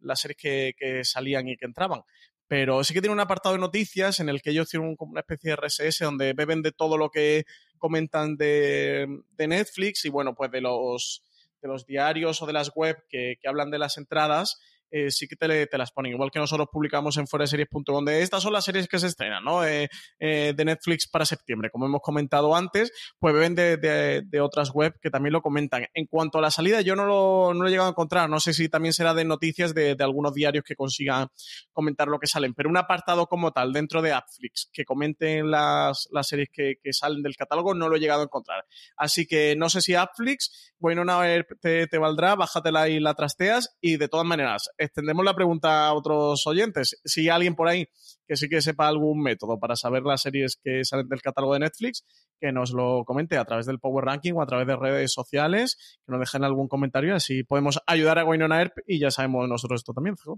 [0.02, 2.02] las series que, que salían y que entraban
[2.50, 5.22] pero sí que tiene un apartado de noticias en el que ellos tienen como una
[5.22, 7.45] especie de RSS donde beben de todo lo que
[7.78, 11.24] comentan de, de Netflix y bueno, pues de los,
[11.62, 14.60] de los diarios o de las web que, que hablan de las entradas
[14.92, 16.14] eh, sí que te, te, las ponen.
[16.14, 19.66] Igual que nosotros publicamos en foreseries.com de estas son las series que se estrenan, ¿no?
[19.66, 21.70] Eh, eh, de Netflix para septiembre.
[21.70, 25.86] Como hemos comentado antes, pues beben de, de, de, otras web que también lo comentan.
[25.94, 28.30] En cuanto a la salida, yo no lo, no lo he llegado a encontrar.
[28.30, 31.28] No sé si también será de noticias de, algunos diarios que consigan
[31.72, 32.54] comentar lo que salen.
[32.54, 36.94] Pero un apartado como tal dentro de Appflix que comenten las, las series que, que,
[36.94, 38.66] salen del catálogo no lo he llegado a encontrar.
[38.98, 43.14] Así que no sé si Appflix, bueno, una vez te, te valdrá, bájatela y la
[43.14, 43.78] trasteas.
[43.82, 47.00] Y de todas maneras, extendemos la pregunta a otros oyentes.
[47.04, 47.88] Si hay alguien por ahí
[48.28, 51.60] que sí que sepa algún método para saber las series que salen del catálogo de
[51.60, 52.06] Netflix,
[52.40, 56.00] que nos lo comente a través del Power Ranking o a través de redes sociales,
[56.06, 59.82] que nos dejen algún comentario, así podemos ayudar a Wynonna Earp y ya sabemos nosotros
[59.82, 60.34] esto también, CJ.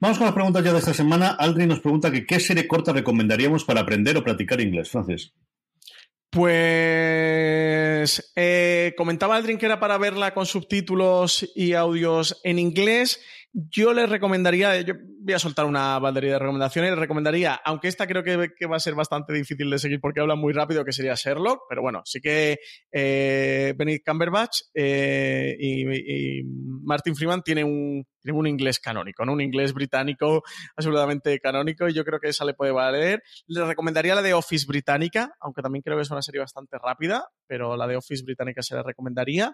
[0.00, 1.28] Vamos con las preguntas ya de esta semana.
[1.30, 5.32] Aldrin nos pregunta que qué serie corta recomendaríamos para aprender o practicar inglés, Francis.
[6.32, 13.20] Pues eh, comentaba Aldrin que era para verla con subtítulos y audios en inglés.
[13.54, 18.06] Yo le recomendaría, yo voy a soltar una batería de recomendaciones, le recomendaría, aunque esta
[18.06, 21.14] creo que, va a ser bastante difícil de seguir porque habla muy rápido, que sería
[21.14, 22.58] Sherlock, pero bueno, sí que
[22.90, 26.42] eh, Benedict Cumberbatch eh, y,
[26.84, 29.32] Martin Freeman tienen un, inglés canónico, ¿no?
[29.32, 30.42] Un inglés británico
[30.74, 33.22] absolutamente canónico y yo creo que esa le puede valer.
[33.46, 37.28] Le recomendaría la de Office británica, aunque también creo que es una serie bastante rápida,
[37.46, 39.52] pero la de Office británica se le recomendaría.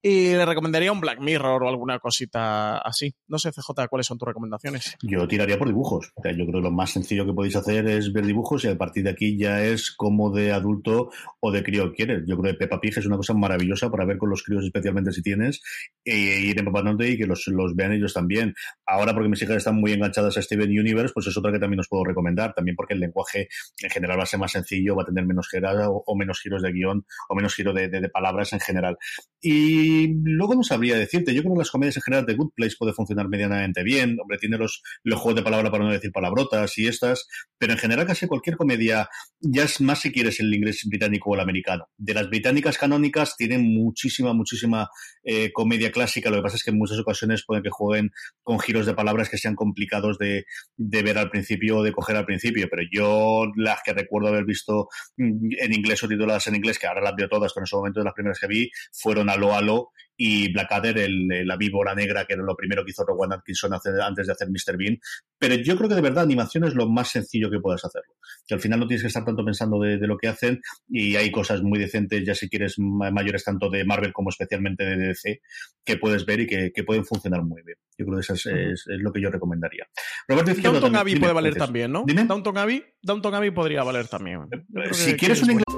[0.00, 3.14] Y le recomendaría un Black Mirror o alguna cosita así.
[3.26, 4.96] No sé, CJ, ¿cuáles son tus recomendaciones?
[5.02, 6.12] Yo tiraría por dibujos.
[6.14, 8.68] O sea, yo creo que lo más sencillo que podéis hacer es ver dibujos y
[8.68, 12.22] a partir de aquí ya es como de adulto o de crío quieres.
[12.26, 15.10] Yo creo que Peppa Pig es una cosa maravillosa para ver con los críos, especialmente
[15.10, 15.60] si tienes,
[16.04, 18.54] e ir empapándote y que los, los vean ellos también.
[18.86, 21.80] Ahora, porque mis hijas están muy enganchadas a Steven Universe, pues es otra que también
[21.80, 22.54] os puedo recomendar.
[22.54, 23.48] También porque el lenguaje
[23.82, 25.48] en general va a ser más sencillo, va a tener menos
[25.88, 28.96] o, o, menos giros de guion o menos giro de, de, de, palabras en general.
[29.40, 29.87] Y
[30.24, 31.34] luego no sabría decirte.
[31.34, 34.18] Yo creo que las comedias en general de Good Place puede funcionar medianamente bien.
[34.20, 37.26] Hombre, tiene los, los juegos de palabra para no decir palabrotas y estas,
[37.58, 39.08] pero en general casi cualquier comedia,
[39.40, 41.88] ya es más si quieres el inglés británico o el americano.
[41.96, 44.88] De las británicas canónicas tienen muchísima, muchísima
[45.22, 46.30] eh, comedia clásica.
[46.30, 48.10] Lo que pasa es que en muchas ocasiones pueden que jueguen
[48.42, 50.44] con giros de palabras que sean complicados de,
[50.76, 54.44] de ver al principio o de coger al principio, pero yo las que recuerdo haber
[54.44, 57.76] visto en inglés o tituladas en inglés, que ahora las veo todas, pero en ese
[57.76, 59.77] momento de las primeras que vi, fueron Aló
[60.16, 63.72] Y Blackadder, el, el, la víbora negra, que era lo primero que hizo Rowan Atkinson
[63.72, 64.76] antes de hacer Mr.
[64.76, 64.98] Bean.
[65.38, 68.14] Pero yo creo que de verdad animación es lo más sencillo que puedas hacerlo.
[68.46, 71.14] Que al final no tienes que estar tanto pensando de, de lo que hacen y
[71.14, 75.40] hay cosas muy decentes, ya si quieres mayores tanto de Marvel como especialmente de DC,
[75.84, 77.78] que puedes ver y que, que pueden funcionar muy bien.
[77.96, 79.86] Yo creo que eso es, es, es lo que yo recomendaría.
[80.26, 82.04] Roberto Izquierdo Downton Abbey puede valer también, ¿no?
[82.06, 82.24] Dime.
[82.24, 84.48] Downton Abbey, Downton Abbey podría valer también.
[84.92, 85.77] Si quieres un inglés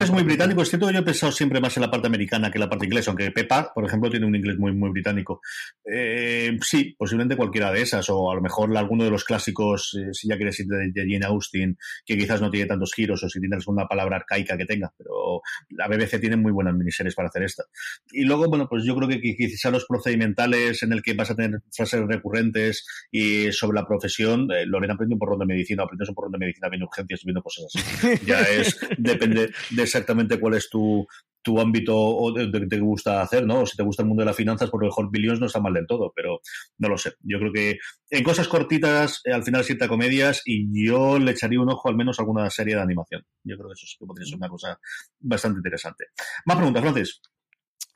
[0.00, 0.62] es muy británico.
[0.62, 2.68] Es cierto que yo he pensado siempre más en la parte americana que en la
[2.70, 5.40] parte inglesa, aunque Pepa, por ejemplo, tiene un inglés muy, muy británico.
[5.84, 10.08] Eh, sí, posiblemente cualquiera de esas, o a lo mejor alguno de los clásicos, eh,
[10.12, 11.76] si ya quieres ir de, de, Jane Austen,
[12.06, 15.42] que quizás no tiene tantos giros, o si tienes una palabra arcaica que tenga, pero
[15.70, 17.64] la BBC tiene muy buenas miniseries para hacer esta.
[18.12, 21.36] Y luego, bueno, pues yo creo que quizás los procedimentales en el que vas a
[21.36, 26.08] tener frases recurrentes y sobre la profesión, eh, Lorena aprende un porrón de medicina, aprendes
[26.08, 28.26] un porrón de medicina viendo urgencias viendo cosas así.
[28.26, 31.06] Ya es, depende de exactamente cuál es tu,
[31.42, 33.62] tu ámbito o de, que te gusta hacer, ¿no?
[33.62, 35.72] O si te gusta el mundo de las finanzas, porque mejor Billions no está mal
[35.72, 36.40] del todo, pero
[36.78, 37.14] no lo sé.
[37.20, 37.78] Yo creo que
[38.10, 41.96] en cosas cortitas, eh, al final sienta comedias y yo le echaría un ojo al
[41.96, 43.24] menos a alguna serie de animación.
[43.44, 44.78] Yo creo que eso podría ser una cosa
[45.20, 46.06] bastante interesante.
[46.44, 47.20] Más preguntas, Francis.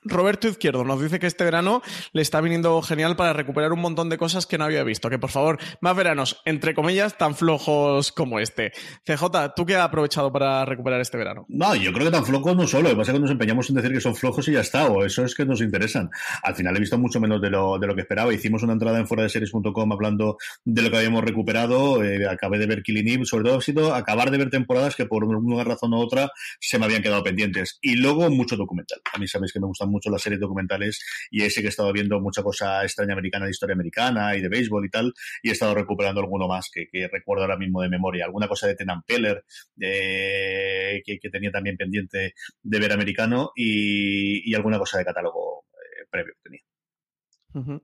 [0.05, 1.83] Roberto Izquierdo nos dice que este verano
[2.13, 5.11] le está viniendo genial para recuperar un montón de cosas que no había visto.
[5.11, 8.73] Que por favor, más veranos, entre comillas, tan flojos como este.
[9.05, 11.47] CJ, ¿tú qué has aprovechado para recuperar este verano?
[11.49, 12.85] No, yo creo que tan flojos no solo.
[12.85, 14.87] Lo que pasa es que nos empeñamos en decir que son flojos y ya está.
[14.87, 16.11] O eso es que nos interesan.
[16.43, 18.33] Al final he visto mucho menos de lo, de lo que esperaba.
[18.35, 22.05] Hicimos una entrada en fuera de series.com hablando de lo que habíamos recuperado.
[22.05, 23.25] Eh, acabé de ver Killing Eve.
[23.25, 26.31] Sobre todo ha sido acabar de ver temporadas que por una razón u otra
[26.61, 27.79] se me habían quedado pendientes.
[27.81, 29.01] Y luego mucho documental.
[29.13, 31.92] A mí sabéis que me gustan mucho las series documentales y ese que he estado
[31.92, 35.53] viendo mucha cosa extraña americana de historia americana y de béisbol y tal, y he
[35.53, 38.24] estado recuperando alguno más que, recuerdo ahora mismo de memoria.
[38.24, 39.45] Alguna cosa de Tenan Peller
[39.80, 46.32] eh, que, tenía también pendiente de ver americano y, alguna cosa de catálogo eh, previo
[46.34, 47.80] que tenía.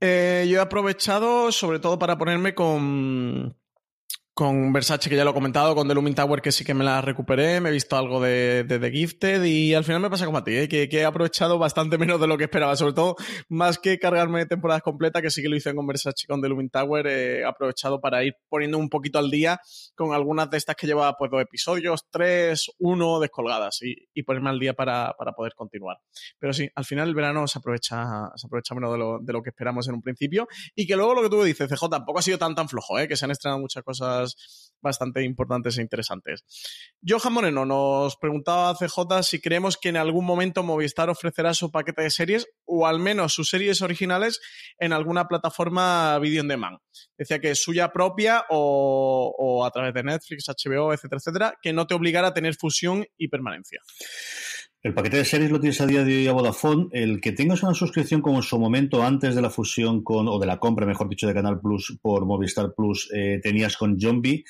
[0.00, 3.54] Eh, yo he aprovechado sobre todo para ponerme con
[4.40, 6.82] con Versace, que ya lo he comentado, con The Looming Tower, que sí que me
[6.82, 10.24] la recuperé, me he visto algo de, de The Gifted y al final me pasa
[10.24, 10.66] como a ti, ¿eh?
[10.66, 13.16] que, he aprovechado bastante menos de lo que esperaba, sobre todo
[13.50, 16.70] más que cargarme temporadas completas, que sí que lo hice con Versace, con The Looming
[16.70, 19.60] Tower, he aprovechado para ir poniendo un poquito al día
[19.94, 24.48] con algunas de estas que lleva pues dos episodios, tres, uno descolgadas y, y ponerme
[24.48, 25.98] al día para, para, poder continuar.
[26.38, 29.42] Pero sí, al final el verano se aprovecha, se aprovecha menos de lo, de lo
[29.42, 32.22] que esperamos en un principio y que luego lo que tú dices, CJ, tampoco ha
[32.22, 33.06] sido tan tan flojo, ¿eh?
[33.06, 34.29] que se han estrenado muchas cosas
[34.80, 36.44] bastante importantes e interesantes.
[37.02, 41.70] Johan Moreno nos preguntaba a CJ si creemos que en algún momento Movistar ofrecerá su
[41.70, 44.40] paquete de series o al menos sus series originales
[44.78, 46.78] en alguna plataforma video on demand.
[47.16, 51.86] Decía que suya propia o, o a través de Netflix, HBO, etcétera, etcétera, que no
[51.86, 53.80] te obligara a tener fusión y permanencia.
[54.82, 56.88] El paquete de series lo tienes a día de hoy a Vodafone.
[56.92, 60.38] El que tengas una suscripción como en su momento antes de la fusión con, o
[60.38, 64.42] de la compra, mejor dicho, de Canal Plus por Movistar Plus, eh, tenías con Zombie,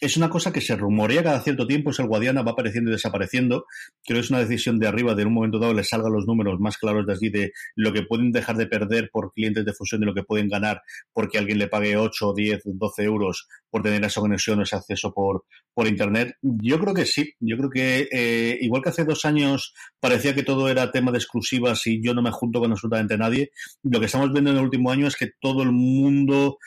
[0.00, 2.94] es una cosa que se rumorea cada cierto tiempo, es el Guadiana, va apareciendo y
[2.94, 3.66] desapareciendo.
[4.04, 6.60] Creo que es una decisión de arriba, de un momento dado les salgan los números
[6.60, 10.02] más claros de allí de lo que pueden dejar de perder por clientes de fusión
[10.02, 10.82] y lo que pueden ganar
[11.12, 15.12] porque alguien le pague 8, 10, 12 euros por tener esa conexión o ese acceso
[15.12, 15.44] por,
[15.74, 16.36] por Internet.
[16.42, 20.42] Yo creo que sí, yo creo que eh, igual que hace dos años parecía que
[20.42, 23.50] todo era tema de exclusivas y yo no me junto con absolutamente nadie,
[23.82, 26.58] lo que estamos viendo en el último año es que todo el mundo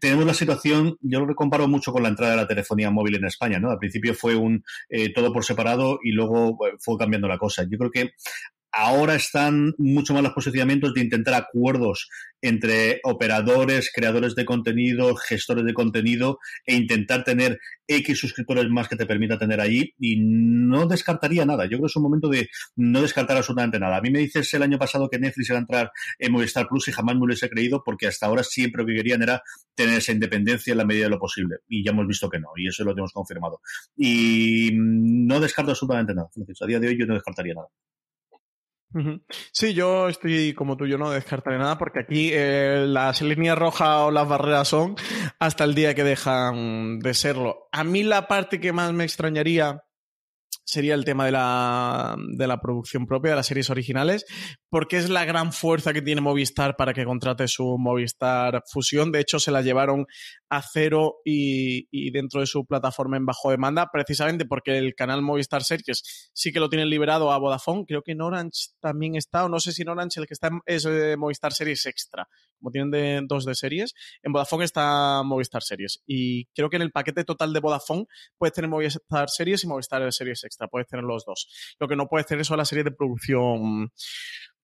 [0.00, 3.26] tenemos la situación, yo lo comparo mucho con la entrada de la telefonía móvil en
[3.26, 3.70] España, ¿no?
[3.70, 7.64] Al principio fue un eh, todo por separado y luego eh, fue cambiando la cosa.
[7.68, 8.10] Yo creo que
[8.78, 12.10] Ahora están mucho más los posicionamientos de intentar acuerdos
[12.42, 17.58] entre operadores, creadores de contenido, gestores de contenido e intentar tener
[17.88, 21.64] X suscriptores más que te permita tener allí y no descartaría nada.
[21.64, 23.96] Yo creo que es un momento de no descartar absolutamente nada.
[23.96, 26.88] A mí me dices el año pasado que Netflix iba a entrar en Movistar Plus
[26.88, 29.42] y jamás me hubiese creído porque hasta ahora siempre lo que querían era
[29.74, 32.48] tener esa independencia en la medida de lo posible y ya hemos visto que no
[32.56, 33.62] y eso lo tenemos confirmado.
[33.96, 36.28] Y no descarto absolutamente nada.
[36.60, 37.68] A día de hoy yo no descartaría nada.
[39.52, 44.02] Sí, yo estoy como tú, yo no descartaré nada porque aquí eh, las líneas rojas
[44.02, 44.96] o las barreras son
[45.38, 47.68] hasta el día que dejan de serlo.
[47.72, 49.82] A mí la parte que más me extrañaría
[50.66, 54.26] sería el tema de la, de la producción propia, de las series originales,
[54.68, 59.12] porque es la gran fuerza que tiene Movistar para que contrate su Movistar Fusión.
[59.12, 60.06] De hecho, se la llevaron
[60.48, 65.64] a cero y, dentro de su plataforma en bajo demanda, precisamente porque el canal Movistar
[65.64, 67.84] Series sí que lo tienen liberado a Vodafone.
[67.86, 70.50] Creo que en Orange también está, o no sé si en Orange el que está
[70.66, 72.28] es eh, Movistar Series Extra,
[72.58, 73.94] como tienen de, dos de series.
[74.22, 78.06] En Vodafone está Movistar Series y creo que en el paquete total de Vodafone
[78.38, 81.48] puedes tener Movistar Series y Movistar Series Extra, puedes tener los dos.
[81.78, 83.90] Lo que no puedes tener son las series de producción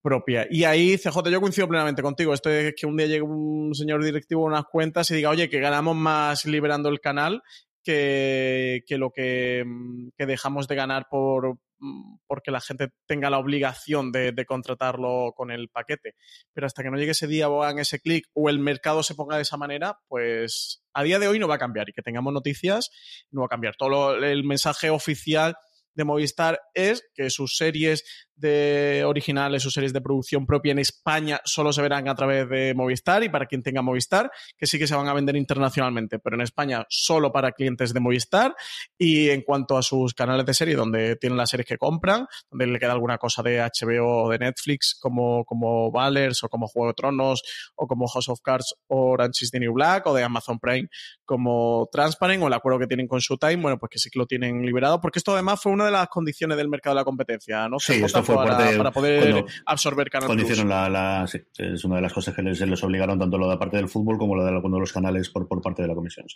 [0.02, 0.46] propia.
[0.50, 2.34] Y ahí, CJ, yo coincido plenamente contigo.
[2.34, 5.48] Esto es que un día llegue un señor directivo a unas cuentas y diga, oye,
[5.48, 7.42] que ganamos más liberando el canal
[7.82, 13.38] que, lo que, mm, que, dejamos de ganar por mm, porque la gente tenga la
[13.38, 16.14] obligación de, contratarlo con el paquete.
[16.52, 19.14] Pero hasta que no llegue ese día o hagan ese clic o el mercado se
[19.14, 21.88] ponga de esa manera, pues a día de hoy no va a cambiar.
[21.88, 22.90] Y que tengamos noticias,
[23.30, 23.76] no va a cambiar.
[23.76, 25.56] Todo el mensaje oficial
[25.94, 28.04] de Movistar es que sus series
[28.42, 32.74] de originales o series de producción propia en España solo se verán a través de
[32.74, 36.36] Movistar y para quien tenga Movistar, que sí que se van a vender internacionalmente, pero
[36.36, 38.54] en España solo para clientes de Movistar.
[38.98, 42.66] Y en cuanto a sus canales de serie, donde tienen las series que compran, donde
[42.66, 46.88] le queda alguna cosa de HBO o de Netflix, como, como Valers o como Juego
[46.88, 47.42] de Tronos
[47.76, 50.88] o como House of Cards o Orange is the New Black o de Amazon Prime
[51.24, 54.26] como Transparent o el acuerdo que tienen con Showtime, bueno, pues que sí que lo
[54.26, 57.68] tienen liberado, porque esto además fue una de las condiciones del mercado de la competencia,
[57.68, 57.78] ¿no?
[57.78, 60.26] Sí, esto fue para, poder absorber canales.
[60.26, 63.56] Cuando hicieron la, es una de las cosas que les, les, obligaron tanto lo de
[63.56, 65.94] parte del fútbol como lo de algunos de los canales por, por parte de la
[65.94, 66.26] comisión.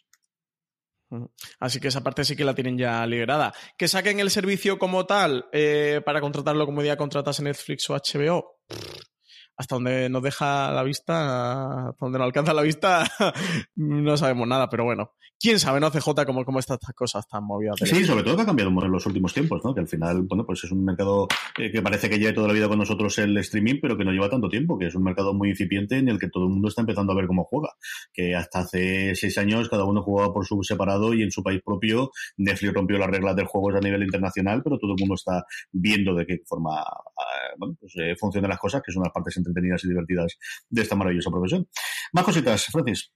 [1.61, 3.53] Así que esa parte sí que la tienen ya liberada.
[3.79, 7.95] Que saquen el servicio como tal eh, para contratarlo como día contratas en Netflix o
[7.95, 8.59] HBO.
[9.57, 13.07] Hasta donde nos deja la vista, hasta donde nos alcanza la vista,
[13.77, 15.91] no sabemos nada, pero bueno, quién sabe, ¿no?
[15.91, 17.77] CJ, cómo, cómo están estas cosas tan movidas.
[17.85, 19.75] Sí, sobre todo que ha cambiado en los últimos tiempos, ¿no?
[19.75, 21.29] Que al final, bueno, pues es un mercado
[21.59, 24.13] eh, que parece que lleva toda la vida con nosotros el streaming, pero que no
[24.13, 26.69] lleva tanto tiempo, que es un mercado muy incipiente en el que todo el mundo
[26.69, 27.71] está empezando a ver cómo juega.
[28.13, 31.61] Que hasta hace seis años cada uno jugaba por su separado y en su país
[31.65, 35.45] propio Netflix rompió las reglas del juego a nivel internacional, pero todo el mundo está
[35.73, 39.37] viendo de qué forma ah, bueno, pues, eh, funcionan las cosas, que son las partes
[39.47, 40.37] entretenidas y divertidas
[40.69, 41.67] de esta maravillosa profesión.
[42.13, 43.13] Más cositas, Francis.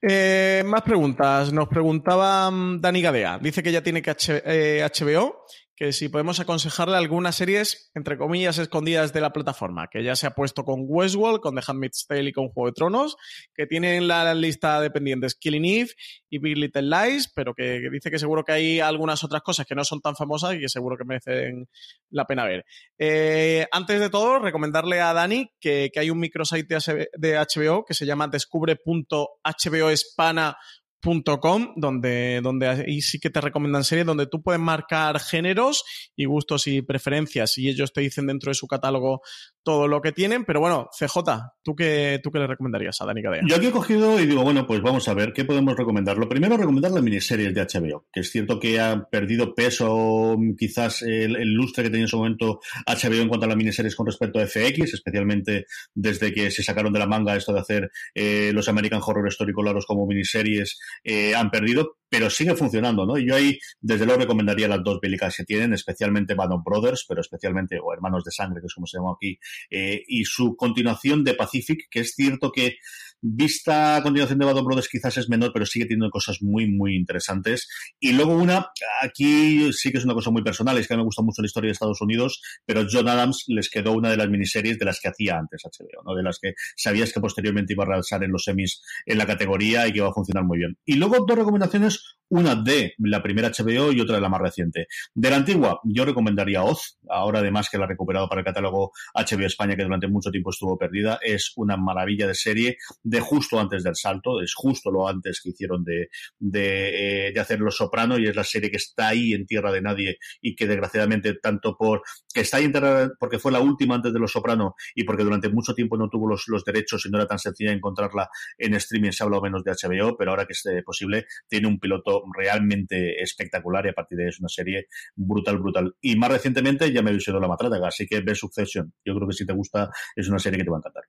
[0.00, 1.52] Eh, más preguntas.
[1.52, 3.38] Nos preguntaba mm, Dani Gadea.
[3.38, 5.44] Dice que ya tiene que HBO
[5.78, 10.26] que si podemos aconsejarle algunas series, entre comillas, escondidas de la plataforma, que ya se
[10.26, 13.16] ha puesto con Westworld, con The Handmaid's Tale y con Juego de Tronos,
[13.54, 15.90] que tienen la lista de pendientes Killing Eve
[16.28, 19.76] y Big Little Lies, pero que, dice que seguro que hay algunas otras cosas que
[19.76, 21.68] no son tan famosas y que seguro que merecen
[22.10, 22.64] la pena ver.
[22.98, 26.76] Eh, antes de todo, recomendarle a Dani que, que hay un microsite
[27.16, 30.54] de HBO que se llama descubre.hboespana.com
[31.00, 35.84] Com, donde, donde ahí sí que te recomiendan series donde tú puedes marcar géneros
[36.16, 37.56] y gustos y preferencias.
[37.56, 39.22] Y ellos te dicen dentro de su catálogo
[39.68, 41.18] todo lo que tienen, pero bueno, CJ,
[41.62, 43.42] ¿tú qué, tú qué le recomendarías a Dani Cadea?
[43.46, 46.16] Yo aquí he cogido y digo, bueno, pues vamos a ver, ¿qué podemos recomendar?
[46.16, 51.02] Lo primero, recomendar las miniseries de HBO, que es cierto que ha perdido peso quizás
[51.02, 54.38] el, lustre que tenía en su momento HBO en cuanto a las miniseries con respecto
[54.38, 58.70] a FX, especialmente desde que se sacaron de la manga esto de hacer eh, los
[58.70, 63.18] American Horror Story como miniseries eh, han perdido, pero sigue funcionando, ¿no?
[63.18, 67.78] Yo ahí, desde luego, recomendaría las dos bélicas que tienen, especialmente Band Brothers, pero especialmente,
[67.82, 69.38] o Hermanos de Sangre, que es como se llama aquí,
[69.70, 72.76] eh, y su continuación de Pacific, que es cierto que
[73.20, 76.94] Vista a continuación de Bad Brothers quizás es menor, pero sigue teniendo cosas muy, muy
[76.94, 77.68] interesantes.
[77.98, 78.70] Y luego una,
[79.02, 81.42] aquí sí que es una cosa muy personal, es que a mí me gusta mucho
[81.42, 84.84] la historia de Estados Unidos, pero John Adams les quedó una de las miniseries de
[84.84, 86.14] las que hacía antes HBO, ¿no?
[86.14, 89.86] de las que sabías que posteriormente iba a realizar en los semis en la categoría
[89.86, 90.78] y que iba a funcionar muy bien.
[90.84, 94.86] Y luego dos recomendaciones una de la primera HBO y otra de la más reciente.
[95.14, 98.92] De la antigua, yo recomendaría Oz, ahora además que la ha recuperado para el catálogo
[99.14, 101.18] HBO España, que durante mucho tiempo estuvo perdida.
[101.22, 102.76] Es una maravilla de serie
[103.08, 107.60] de justo antes del salto, es justo lo antes que hicieron de, de, eh, hacer
[107.60, 110.66] Los Soprano y es la serie que está ahí en tierra de nadie y que
[110.66, 112.02] desgraciadamente tanto por
[112.32, 115.24] que está ahí en tierra porque fue la última antes de Los Soprano y porque
[115.24, 118.28] durante mucho tiempo no tuvo los, los derechos y no era tan sencilla encontrarla
[118.58, 121.78] en streaming, se ha hablado menos de HBO, pero ahora que es posible, tiene un
[121.78, 125.94] piloto realmente espectacular y a partir de ahí es una serie brutal, brutal.
[126.00, 128.92] Y más recientemente ya me he visto La Matraga, así que ve Succession.
[129.04, 131.04] Yo creo que si te gusta es una serie que te va a encantar.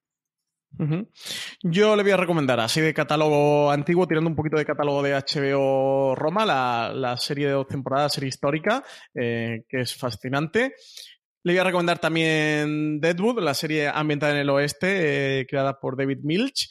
[1.61, 5.13] Yo le voy a recomendar, así de catálogo antiguo, tirando un poquito de catálogo de
[5.13, 10.75] HBO Roma, la, serie de dos temporadas, serie histórica, eh, que es fascinante.
[11.43, 15.97] Le voy a recomendar también Deadwood, la serie ambientada en el oeste, eh, creada por
[15.97, 16.69] David Milch.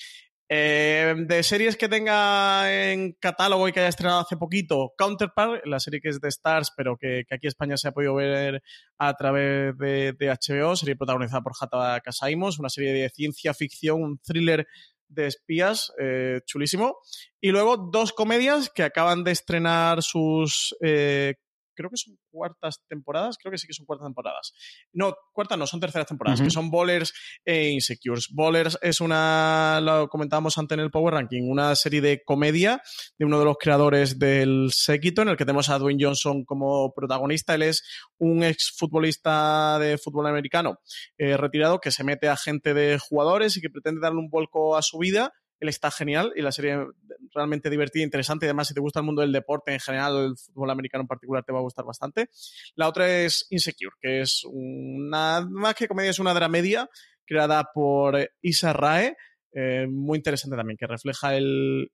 [0.51, 5.78] Eh, de series que tenga en catálogo y que haya estrenado hace poquito, Counterpart, la
[5.78, 8.62] serie que es de Stars, pero que, aquí en España se ha podido ver
[8.96, 14.18] a través de, HBO, serie protagonizada por Jata Casaimos, una serie de ciencia ficción, un
[14.18, 14.66] thriller
[15.09, 16.96] de espías, eh, chulísimo.
[17.40, 21.34] Y luego dos comedias que acaban de estrenar sus eh,
[21.79, 24.53] creo que son cuartas temporadas, creo que sí que son cuartas temporadas.
[24.93, 27.14] No, cuartas no, son terceras temporadas, que son Bowlers
[27.45, 28.26] e Insecures.
[28.33, 32.83] Bowlers es una, lo comentábamos antes en el Power Ranking, una serie de comedia
[33.16, 36.93] de uno de los creadores del Séquito, en el que tenemos a Dwayne Johnson como
[36.93, 37.55] protagonista.
[37.55, 37.85] Él es
[38.18, 40.81] un exfutbolista de fútbol americano
[41.16, 44.76] eh, retirado que se mete a gente de jugadores y que pretende darle un vuelco
[44.76, 46.87] a su vida él está genial y la serie
[47.35, 48.47] realmente divertida, interesante.
[48.47, 51.09] Y además, si te gusta el mundo del deporte en general, el fútbol americano en
[51.09, 52.29] particular, te va a gustar bastante.
[52.75, 56.89] La otra es Insecure, que es una, más que comedia, es una dramedia
[57.25, 59.17] creada por Isa Rae.
[59.53, 61.91] Eh, muy interesante también, que refleja el,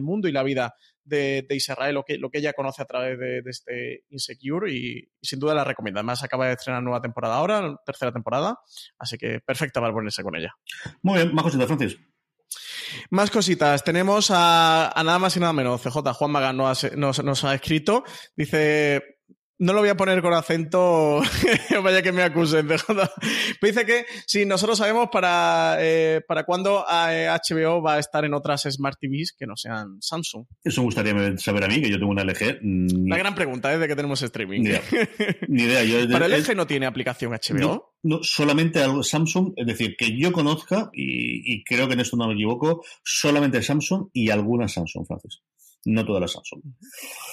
[0.00, 3.18] mundo y la vida de, de Israel, lo que, lo que ella conoce a través
[3.18, 5.98] de, este Insecure y, sin duda la recomiendo.
[5.98, 8.58] Además, acaba de estrenar nueva temporada ahora, tercera temporada,
[8.98, 10.54] así que perfecta para ponerse con ella.
[11.02, 11.98] Muy bien, más cositas, Francis.
[13.10, 13.84] Más cositas.
[13.84, 15.82] Tenemos a, nada más y nada menos.
[15.82, 18.04] CJ Juan Magán nos ha escrito.
[18.36, 19.17] Dice,
[19.58, 21.20] no lo voy a poner con acento,
[21.82, 22.68] vaya que me acusen.
[23.60, 28.62] dice que si nosotros sabemos para, eh, para cuándo HBO va a estar en otras
[28.62, 30.46] Smart TVs que no sean Samsung.
[30.62, 32.60] Eso me gustaría saber a mí, que yo tengo una LG.
[32.62, 34.60] Mm, La gran pregunta es de que tenemos streaming.
[35.48, 36.08] Ni idea.
[36.12, 37.94] ¿Para el LG no tiene aplicación HBO?
[38.02, 42.16] No, solamente algo Samsung, es decir, que yo conozca, y, y, creo que en esto
[42.16, 45.40] no me equivoco, solamente Samsung y algunas Samsung, Francis
[45.88, 46.62] no todas las Samsung.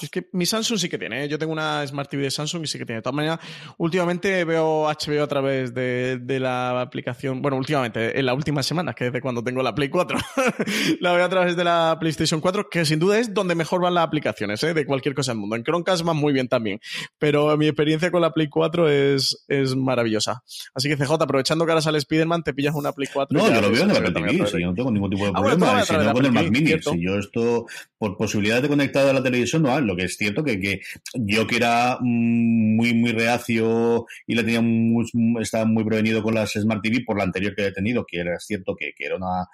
[0.01, 1.27] Es que mi Samsung sí que tiene, ¿eh?
[1.27, 2.99] yo tengo una Smart TV de Samsung y sí que tiene.
[2.99, 3.39] De todas maneras,
[3.77, 9.07] últimamente veo HBO a través de, la aplicación, bueno, últimamente, en la última semana, que
[9.07, 10.17] es de cuando tengo la Play 4,
[11.01, 13.93] la veo a través de la PlayStation 4, que sin duda es donde mejor van
[13.93, 14.73] las aplicaciones ¿eh?
[14.73, 15.55] de cualquier cosa del mundo.
[15.57, 16.79] En Chromecast van muy bien también,
[17.19, 20.43] pero mi experiencia con la Play 4 es, es maravillosa.
[20.73, 23.37] Así que CJ, aprovechando que ahora sale Spider-Man, te pillas una Play 4.
[23.37, 25.41] No, yo lo veo en la Apple TV, yo no tengo ningún tipo de ah,
[25.41, 25.83] problema.
[25.83, 27.65] si no con el Mac Mini, si yo esto,
[27.97, 29.83] por posibilidad de conectar a la televisión no hay.
[29.83, 30.81] Lo que es cierto que, que
[31.13, 35.05] yo que era muy, muy reacio y le tenía muy,
[35.41, 38.39] estaba muy prevenido con las Smart TV por la anterior que he tenido, que era
[38.39, 39.47] cierto que, que era una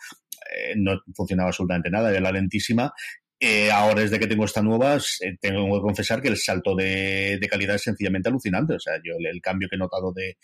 [0.56, 2.94] eh, no funcionaba absolutamente nada, era lentísima
[3.44, 7.40] eh, ahora desde que tengo esta nueva, eh, tengo que confesar que el salto de,
[7.50, 8.76] calidad es sencillamente alucinante.
[8.76, 10.38] O sea, yo el, cambio que he notado de,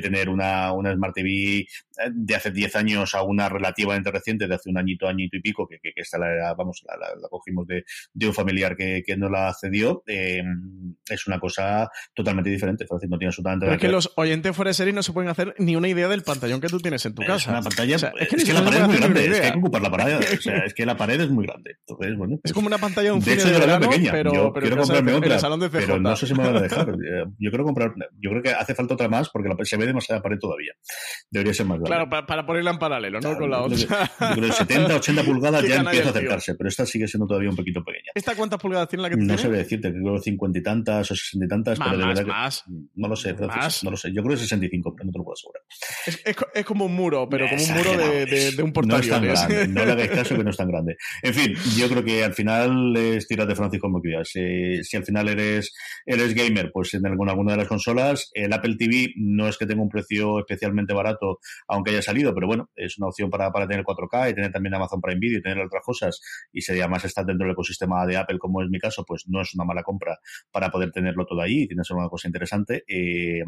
[0.00, 1.66] tener una, una, Smart TV
[2.12, 5.66] de hace 10 años a una relativamente reciente, de hace un añito, añito y pico,
[5.68, 7.84] que, que, esta la, vamos, la, cogimos de,
[8.26, 12.86] un familiar que, que nos la cedió, es una cosa totalmente diferente.
[12.88, 15.54] no tiene absolutamente Pero es que los oyentes fuera de serie no se pueden hacer
[15.58, 17.50] ni una idea del pantallón que tú tienes en tu casa.
[17.50, 19.90] Una pantalla, es que, la pared es muy grande, es que hay que ocupar la
[19.90, 20.18] pared.
[20.18, 21.76] o sea, es que la pared es muy grande.
[21.86, 24.12] Entonces, bueno, es como una pantalla de un de hecho, de verano, pequeña.
[24.12, 26.60] Pero, yo pero quiero comprarme otra, salón de pero no sé si me van a
[26.60, 26.92] dejar.
[27.02, 29.86] Eh, yo quiero comprar, yo creo que hace falta otra más porque la, se ve
[29.86, 30.72] demasiada pared todavía.
[31.30, 31.96] Debería ser más grande.
[31.96, 33.36] Claro, para, para ponerla en paralelo, ¿no?
[33.36, 33.76] Con la otra.
[33.76, 33.86] Yo
[34.34, 37.56] creo que 70, 80 pulgadas ya empieza a acercarse, pero esta sigue siendo todavía un
[37.56, 38.10] poquito pequeña.
[38.14, 39.32] ¿Esta cuántas pulgadas tiene la que no tiene?
[39.32, 42.06] No sé decirte, creo que 50 y tantas o 60 y tantas, más, pero de
[42.06, 44.12] verdad más, que no lo sé, no lo sé.
[44.12, 45.62] Yo creo que 65, pero no te lo puedo asegurar.
[46.06, 48.92] Es, es, es como un muro, pero como un muro de, de, de un portal.
[48.92, 50.96] No es tan grande, no le hagáis caso que no es tan grande.
[51.22, 54.28] En fin, yo creo que al final es tirar de Francisco como quieras.
[54.28, 55.74] Si, si, al final eres,
[56.06, 59.66] eres gamer, pues en alguna, alguna de las consolas, el Apple TV no es que
[59.66, 61.38] tenga un precio especialmente barato,
[61.72, 64.74] aunque haya salido, pero bueno, es una opción para, para tener 4K y tener también
[64.74, 66.20] Amazon Prime Video y tener otras cosas.
[66.52, 69.40] Y si además estás dentro del ecosistema de Apple, como es mi caso, pues no
[69.40, 70.18] es una mala compra
[70.50, 72.84] para poder tenerlo todo ahí y tienes una cosa interesante.
[72.86, 73.42] Eh,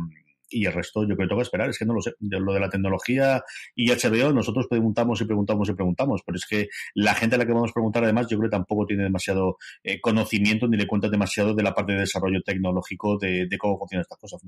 [0.48, 2.12] y el resto yo creo que que esperar, es que no lo sé.
[2.20, 3.42] Lo de la tecnología
[3.74, 7.46] y HBO, nosotros preguntamos y preguntamos y preguntamos, pero es que la gente a la
[7.46, 10.86] que vamos a preguntar además yo creo que tampoco tiene demasiado eh, conocimiento ni le
[10.86, 14.40] cuenta demasiado de la parte de desarrollo tecnológico de cómo funcionan estas cosas.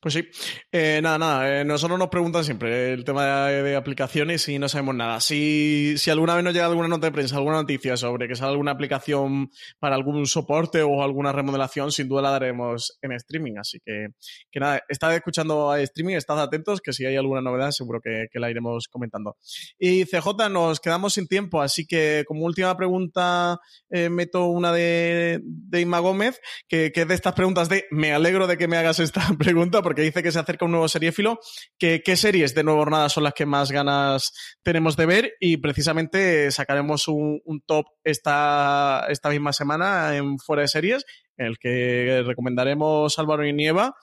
[0.00, 0.26] Pues sí,
[0.72, 4.94] eh, nada, nada, eh, nosotros nos preguntan siempre el tema de, aplicaciones y no sabemos
[4.94, 5.20] nada.
[5.20, 8.52] Si, si, alguna vez nos llega alguna nota de prensa, alguna noticia sobre que sale
[8.52, 13.54] alguna aplicación para algún soporte o alguna remodelación, sin duda la daremos en streaming.
[13.58, 14.08] Así que,
[14.50, 18.28] que nada, estad escuchando a streaming, estad atentos, que si hay alguna novedad seguro que,
[18.34, 19.36] la iremos comentando.
[19.78, 23.58] Y CJ, nos quedamos sin tiempo, así que como última pregunta
[23.90, 26.38] eh, meto una de, de Inma Gómez,
[26.68, 30.02] que, que es de estas preguntas de me alegro de que me esta pregunta porque
[30.02, 31.38] dice que se acerca un nuevo seriéfilo.
[31.78, 34.32] ¿Qué, series de Nueva Jornada son las que más ganas
[34.62, 35.32] tenemos de ver?
[35.40, 41.04] Y precisamente sacaremos un, top esta, esta misma semana en Fuera de Series,
[41.36, 43.94] en el que recomendaremos Álvaro y Nieva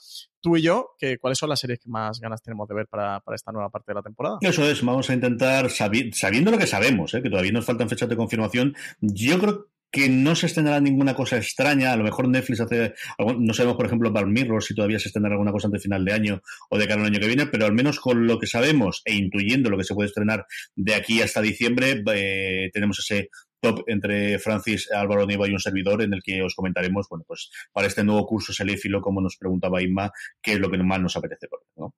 [0.43, 3.21] tú y yo, que cuáles son las series que más ganas tenemos de ver para,
[3.21, 4.37] para esta nueva parte de la temporada.
[4.41, 7.23] Eso es, vamos a intentar, sabiendo lo que sabemos, ¿eh?
[7.23, 11.37] que todavía nos faltan fechas de confirmación, yo creo que no se estrenará ninguna cosa
[11.37, 11.93] extraña.
[11.93, 12.95] A lo mejor Netflix hace.
[13.37, 16.03] No sabemos, por ejemplo, Bar Mirror si todavía se estrenará alguna cosa antes de final
[16.03, 16.41] de año
[16.71, 19.13] o de cara al año que viene, pero al menos con lo que sabemos e
[19.13, 23.29] intuyendo lo que se puede estrenar de aquí hasta diciembre, eh, tenemos ese
[23.61, 27.51] top entre Francis, Álvaro Niva y un servidor en el que os comentaremos, bueno, pues
[27.71, 31.15] para este nuevo curso Seléfilo, como nos preguntaba Inma, qué es lo que más nos
[31.15, 31.93] apetece por ¿no?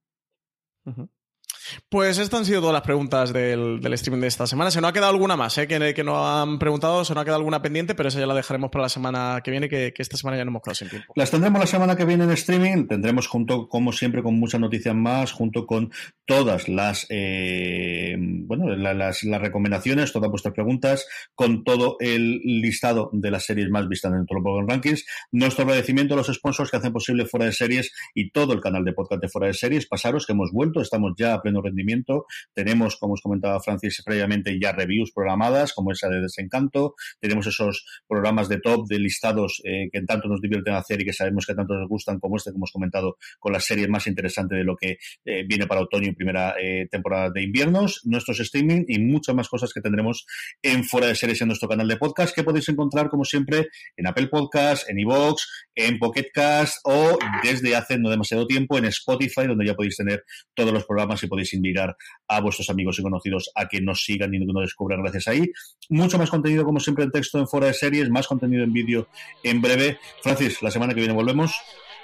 [1.89, 4.71] Pues estas han sido todas las preguntas del, streaming de esta semana.
[4.71, 5.67] Se nos ha quedado alguna más, ¿eh?
[5.67, 8.33] que, que nos han preguntado, se nos ha quedado alguna pendiente, pero esa ya la
[8.33, 11.13] dejaremos para la semana que viene, que, esta semana ya no hemos quedado sin tiempo.
[11.15, 14.95] Las tendremos la semana que viene en streaming, tendremos junto, como siempre, con muchas noticias
[14.95, 15.91] más, junto con
[16.25, 23.45] todas las, eh, bueno, las, recomendaciones, todas vuestras preguntas, con todo el listado de las
[23.45, 25.05] series más vistas en el Program Rankings.
[25.31, 28.83] Nuestro agradecimiento a los sponsors que hacen posible Fuera de Series y todo el canal
[28.83, 29.87] de podcast de Fuera de Series.
[29.87, 32.25] Pasaros que hemos vuelto, estamos ya a rendimiento.
[32.53, 36.95] Tenemos, como os comentaba Francis previamente, ya reviews programadas, como esa de Desencanto.
[37.19, 41.13] Tenemos esos programas de top, de listados eh, que tanto nos divierten hacer y que
[41.13, 44.57] sabemos que tanto nos gustan, como este que hemos comentado, con las series más interesantes
[44.57, 48.83] de lo que eh, viene para otoño y primera eh, temporada de inviernos, nuestros streaming
[48.87, 50.25] y muchas más cosas que tendremos
[50.61, 53.67] en Fuera de Series en nuestro canal de podcast, que podéis encontrar, como siempre,
[53.97, 55.43] en Apple Podcast, en iVoox,
[55.75, 60.23] en Pocket Cast o desde hace no demasiado tiempo en Spotify, donde ya podéis tener
[60.53, 61.95] todos los programas y podéis invitar
[62.27, 65.45] a vuestros amigos y conocidos a que nos sigan y nos descubran gracias ahí.
[65.89, 69.07] Mucho más contenido, como siempre, en texto en fuera de series, más contenido en vídeo
[69.43, 69.99] en breve.
[70.21, 71.53] Francis, la semana que viene volvemos.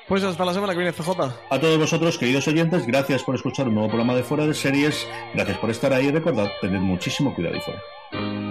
[0.08, 1.10] Pues hasta la semana que viene, CJ.
[1.50, 5.08] A todos vosotros, queridos oyentes, gracias por escuchar un nuevo programa de Fuera de Series.
[5.34, 8.51] Gracias por estar ahí y recordad, tened muchísimo cuidado y fuera.